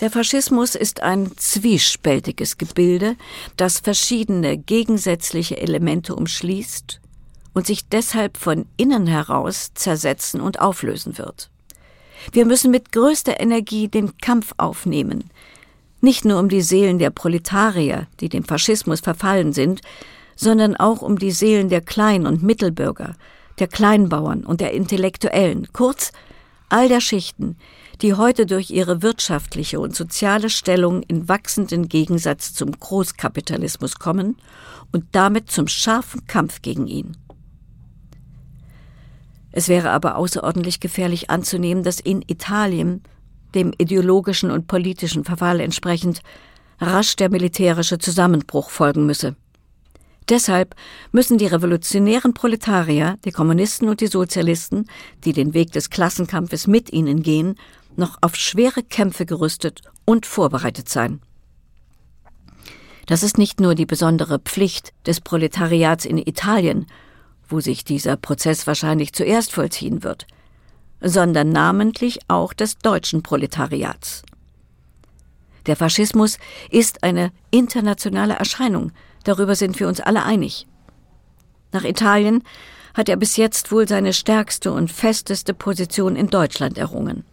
[0.00, 3.16] Der Faschismus ist ein zwiespältiges Gebilde,
[3.56, 7.00] das verschiedene gegensätzliche Elemente umschließt
[7.52, 11.48] und sich deshalb von innen heraus zersetzen und auflösen wird.
[12.32, 15.30] Wir müssen mit größter Energie den Kampf aufnehmen,
[16.00, 19.80] nicht nur um die Seelen der Proletarier, die dem Faschismus verfallen sind,
[20.34, 23.14] sondern auch um die Seelen der Klein- und Mittelbürger,
[23.60, 26.12] der Kleinbauern und der Intellektuellen, kurz
[26.68, 27.56] all der Schichten,
[28.02, 34.36] die heute durch ihre wirtschaftliche und soziale Stellung in wachsenden Gegensatz zum Großkapitalismus kommen
[34.92, 37.16] und damit zum scharfen Kampf gegen ihn.
[39.52, 43.02] Es wäre aber außerordentlich gefährlich anzunehmen, dass in Italien,
[43.54, 46.22] dem ideologischen und politischen Verfall entsprechend,
[46.80, 49.36] rasch der militärische Zusammenbruch folgen müsse.
[50.28, 50.74] Deshalb
[51.12, 54.86] müssen die revolutionären Proletarier, die Kommunisten und die Sozialisten,
[55.24, 57.56] die den Weg des Klassenkampfes mit ihnen gehen,
[57.98, 61.20] noch auf schwere Kämpfe gerüstet und vorbereitet sein.
[63.06, 66.86] Das ist nicht nur die besondere Pflicht des Proletariats in Italien,
[67.48, 70.26] wo sich dieser Prozess wahrscheinlich zuerst vollziehen wird,
[71.00, 74.22] sondern namentlich auch des deutschen Proletariats.
[75.66, 76.38] Der Faschismus
[76.70, 78.92] ist eine internationale Erscheinung,
[79.24, 80.66] darüber sind wir uns alle einig.
[81.72, 82.42] Nach Italien
[82.94, 87.24] hat er bis jetzt wohl seine stärkste und festeste Position in Deutschland errungen.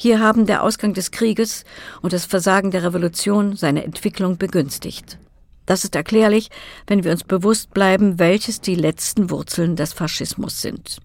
[0.00, 1.64] Hier haben der Ausgang des Krieges
[2.02, 5.18] und das Versagen der Revolution seine Entwicklung begünstigt.
[5.66, 6.50] Das ist erklärlich,
[6.86, 10.98] wenn wir uns bewusst bleiben, welches die letzten Wurzeln des Faschismus sind.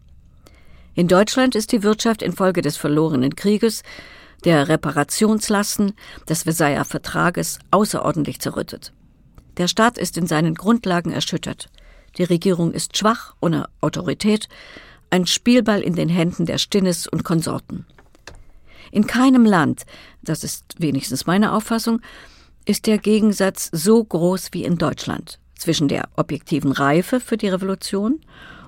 [0.93, 3.81] In Deutschland ist die Wirtschaft infolge des verlorenen Krieges,
[4.45, 5.93] der Reparationslasten,
[6.29, 8.93] des Versailler Vertrages außerordentlich zerrüttet.
[9.57, 11.71] Der Staat ist in seinen Grundlagen erschüttert.
[12.19, 14.49] Die Regierung ist schwach, ohne Autorität,
[15.09, 17.87] ein Spielball in den Händen der Stinnes und Konsorten.
[18.93, 19.87] In keinem Land,
[20.21, 21.99] das ist wenigstens meine Auffassung,
[22.63, 28.21] ist der Gegensatz so groß wie in Deutschland zwischen der objektiven Reife für die Revolution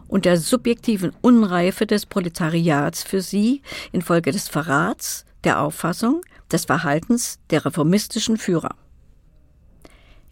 [0.07, 3.61] und der subjektiven Unreife des Proletariats für sie
[3.91, 6.21] infolge des Verrats, der Auffassung,
[6.51, 8.73] des Verhaltens der reformistischen Führer.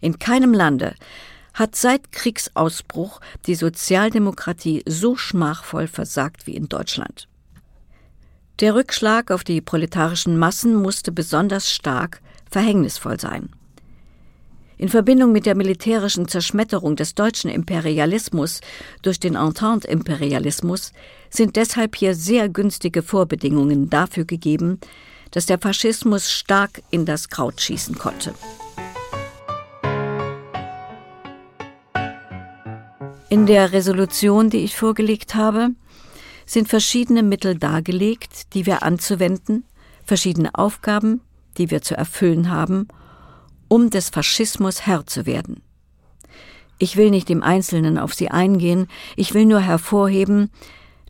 [0.00, 0.96] In keinem Lande
[1.52, 7.28] hat seit Kriegsausbruch die Sozialdemokratie so schmachvoll versagt wie in Deutschland.
[8.60, 13.48] Der Rückschlag auf die proletarischen Massen musste besonders stark verhängnisvoll sein.
[14.76, 18.60] In Verbindung mit der militärischen Zerschmetterung des deutschen Imperialismus
[19.02, 20.92] durch den Entente-Imperialismus
[21.30, 24.78] sind deshalb hier sehr günstige Vorbedingungen dafür gegeben,
[25.32, 28.34] dass der Faschismus stark in das Kraut schießen konnte.
[33.30, 35.70] In der Resolution, die ich vorgelegt habe,
[36.46, 39.64] sind verschiedene Mittel dargelegt, die wir anzuwenden,
[40.04, 41.20] verschiedene Aufgaben,
[41.56, 42.88] die wir zu erfüllen haben,
[43.68, 45.62] um des Faschismus Herr zu werden.
[46.78, 50.50] Ich will nicht im Einzelnen auf sie eingehen, ich will nur hervorheben,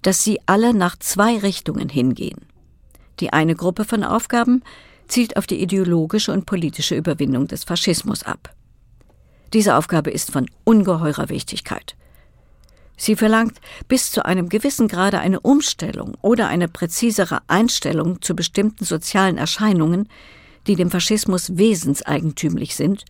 [0.02, 2.46] dass sie alle nach zwei Richtungen hingehen.
[3.20, 4.62] Die eine Gruppe von Aufgaben
[5.08, 8.54] zielt auf die ideologische und politische Überwindung des Faschismus ab.
[9.52, 11.96] Diese Aufgabe ist von ungeheurer Wichtigkeit.
[12.96, 18.84] Sie verlangt bis zu einem gewissen Grade eine Umstellung oder eine präzisere Einstellung zu bestimmten
[18.84, 20.08] sozialen Erscheinungen,
[20.66, 23.04] die dem Faschismus wesenseigentümlich sind,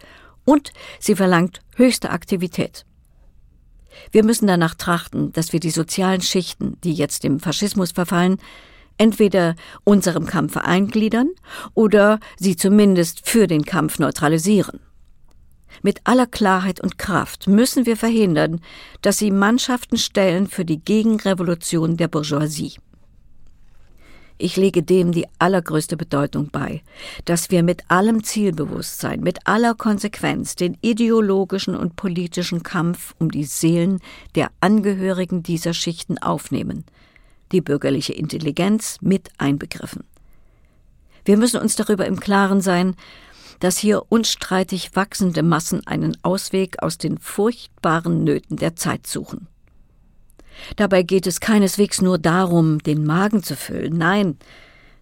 [0.46, 2.84] und sie verlangt höchste Aktivität.
[4.10, 8.38] Wir müssen danach trachten, dass wir die sozialen Schichten, die jetzt dem Faschismus verfallen,
[8.98, 9.54] entweder
[9.84, 11.30] unserem Kampfe eingliedern
[11.74, 14.80] oder sie zumindest für den Kampf neutralisieren.
[15.82, 18.60] Mit aller Klarheit und Kraft müssen wir verhindern,
[19.02, 22.74] dass sie Mannschaften stellen für die Gegenrevolution der Bourgeoisie.
[24.36, 26.82] Ich lege dem die allergrößte Bedeutung bei,
[27.24, 33.44] dass wir mit allem Zielbewusstsein, mit aller Konsequenz den ideologischen und politischen Kampf um die
[33.44, 34.00] Seelen
[34.34, 36.84] der Angehörigen dieser Schichten aufnehmen,
[37.52, 40.02] die bürgerliche Intelligenz mit einbegriffen.
[41.24, 42.96] Wir müssen uns darüber im Klaren sein,
[43.64, 49.48] dass hier unstreitig wachsende Massen einen Ausweg aus den furchtbaren Nöten der Zeit suchen.
[50.76, 53.96] Dabei geht es keineswegs nur darum, den Magen zu füllen.
[53.96, 54.36] Nein,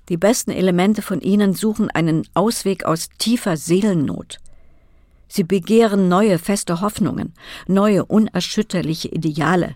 [0.09, 4.39] die besten Elemente von ihnen suchen einen Ausweg aus tiefer Seelennot.
[5.27, 7.35] Sie begehren neue feste Hoffnungen,
[7.67, 9.75] neue unerschütterliche Ideale,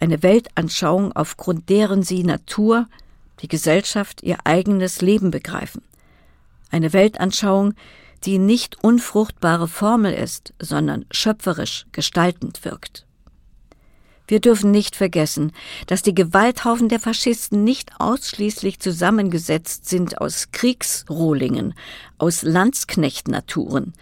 [0.00, 2.88] eine Weltanschauung, aufgrund deren sie Natur,
[3.40, 5.80] die Gesellschaft, ihr eigenes Leben begreifen.
[6.70, 7.72] Eine Weltanschauung,
[8.24, 13.06] die nicht unfruchtbare Formel ist, sondern schöpferisch gestaltend wirkt.
[14.28, 15.52] Wir dürfen nicht vergessen,
[15.86, 21.72] dass die Gewalthaufen der Faschisten nicht ausschließlich zusammengesetzt sind aus Kriegsrohlingen,
[22.18, 23.94] aus Landsknechtnaturen,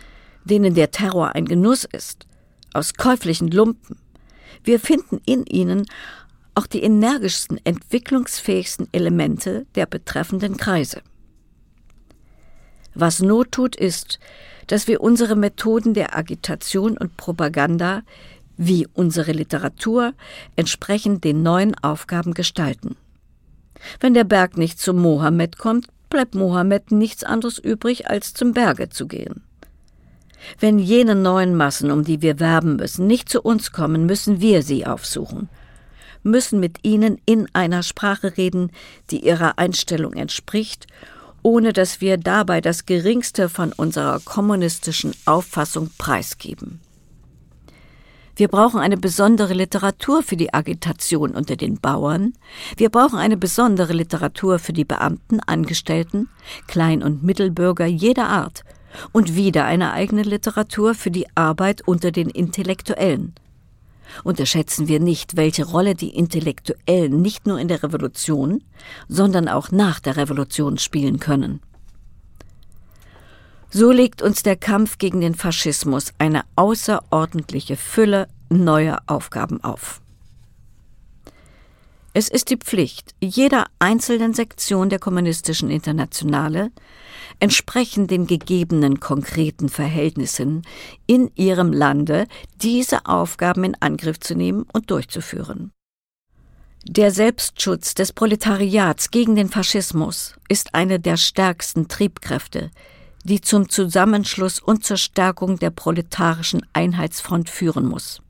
[0.44, 2.26] denen der Terror ein Genuss ist,
[2.72, 3.98] aus käuflichen Lumpen.
[4.64, 5.86] Wir finden in ihnen
[6.56, 11.02] auch die energischsten, entwicklungsfähigsten Elemente der betreffenden Kreise.
[12.98, 14.18] Was Not tut, ist,
[14.68, 18.02] dass wir unsere Methoden der Agitation und Propaganda
[18.56, 20.14] wie unsere Literatur
[20.56, 22.96] entsprechend den neuen Aufgaben gestalten.
[24.00, 28.88] Wenn der Berg nicht zum Mohammed kommt, bleibt Mohammed nichts anderes übrig, als zum Berge
[28.88, 29.42] zu gehen.
[30.58, 34.62] Wenn jene neuen Massen, um die wir werben müssen, nicht zu uns kommen, müssen wir
[34.62, 35.50] sie aufsuchen,
[36.22, 38.70] müssen mit ihnen in einer Sprache reden,
[39.10, 40.86] die ihrer Einstellung entspricht,
[41.46, 46.80] ohne dass wir dabei das geringste von unserer kommunistischen Auffassung preisgeben.
[48.34, 52.32] Wir brauchen eine besondere Literatur für die Agitation unter den Bauern.
[52.76, 56.28] Wir brauchen eine besondere Literatur für die Beamten, Angestellten,
[56.66, 58.64] Klein- und Mittelbürger jeder Art.
[59.12, 63.36] Und wieder eine eigene Literatur für die Arbeit unter den Intellektuellen.
[64.24, 68.62] Unterschätzen wir nicht, welche Rolle die Intellektuellen nicht nur in der Revolution,
[69.08, 71.60] sondern auch nach der Revolution spielen können.
[73.70, 80.00] So legt uns der Kampf gegen den Faschismus eine außerordentliche Fülle neuer Aufgaben auf.
[82.18, 86.70] Es ist die Pflicht jeder einzelnen Sektion der kommunistischen Internationale,
[87.40, 90.62] entsprechend den gegebenen konkreten Verhältnissen
[91.06, 92.26] in ihrem Lande
[92.62, 95.72] diese Aufgaben in Angriff zu nehmen und durchzuführen.
[96.88, 102.70] Der Selbstschutz des Proletariats gegen den Faschismus ist eine der stärksten Triebkräfte,
[103.24, 108.22] die zum Zusammenschluss und zur Stärkung der proletarischen Einheitsfront führen muss.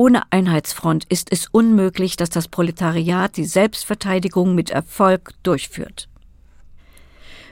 [0.00, 6.08] Ohne Einheitsfront ist es unmöglich, dass das Proletariat die Selbstverteidigung mit Erfolg durchführt.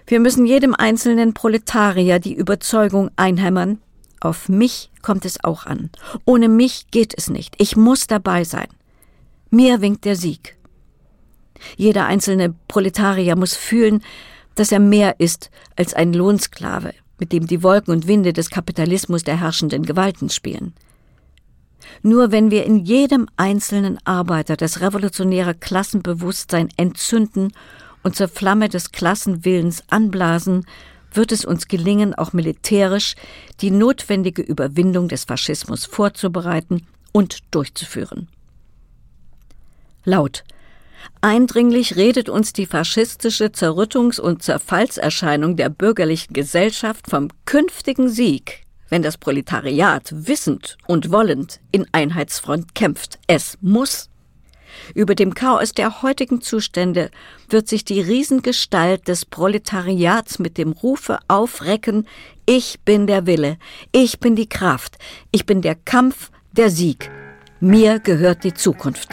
[0.07, 3.83] Wir müssen jedem einzelnen Proletarier die Überzeugung einhämmern,
[4.21, 5.91] auf mich kommt es auch an.
[6.25, 7.55] Ohne mich geht es nicht.
[7.59, 8.69] Ich muss dabei sein.
[9.51, 10.57] Mir winkt der Sieg.
[11.77, 14.03] Jeder einzelne Proletarier muss fühlen,
[14.55, 19.23] dass er mehr ist als ein Lohnsklave, mit dem die Wolken und Winde des Kapitalismus
[19.23, 20.73] der herrschenden Gewalten spielen.
[22.03, 27.53] Nur wenn wir in jedem einzelnen Arbeiter das revolutionäre Klassenbewusstsein entzünden
[28.03, 30.66] und zur Flamme des Klassenwillens anblasen,
[31.12, 33.14] wird es uns gelingen, auch militärisch
[33.61, 38.28] die notwendige Überwindung des Faschismus vorzubereiten und durchzuführen.
[40.05, 40.45] Laut
[41.20, 49.03] Eindringlich redet uns die faschistische Zerrüttungs- und Zerfallserscheinung der bürgerlichen Gesellschaft vom künftigen Sieg, wenn
[49.03, 53.18] das Proletariat wissend und wollend in Einheitsfront kämpft.
[53.26, 54.09] Es muss.
[54.95, 57.11] Über dem Chaos der heutigen Zustände
[57.49, 62.07] wird sich die Riesengestalt des Proletariats mit dem Rufe aufrecken,
[62.47, 63.59] ich bin der Wille,
[63.93, 64.99] ich bin die Kraft,
[65.30, 67.11] ich bin der Kampf, der Sieg,
[67.61, 69.11] mir gehört die Zukunft.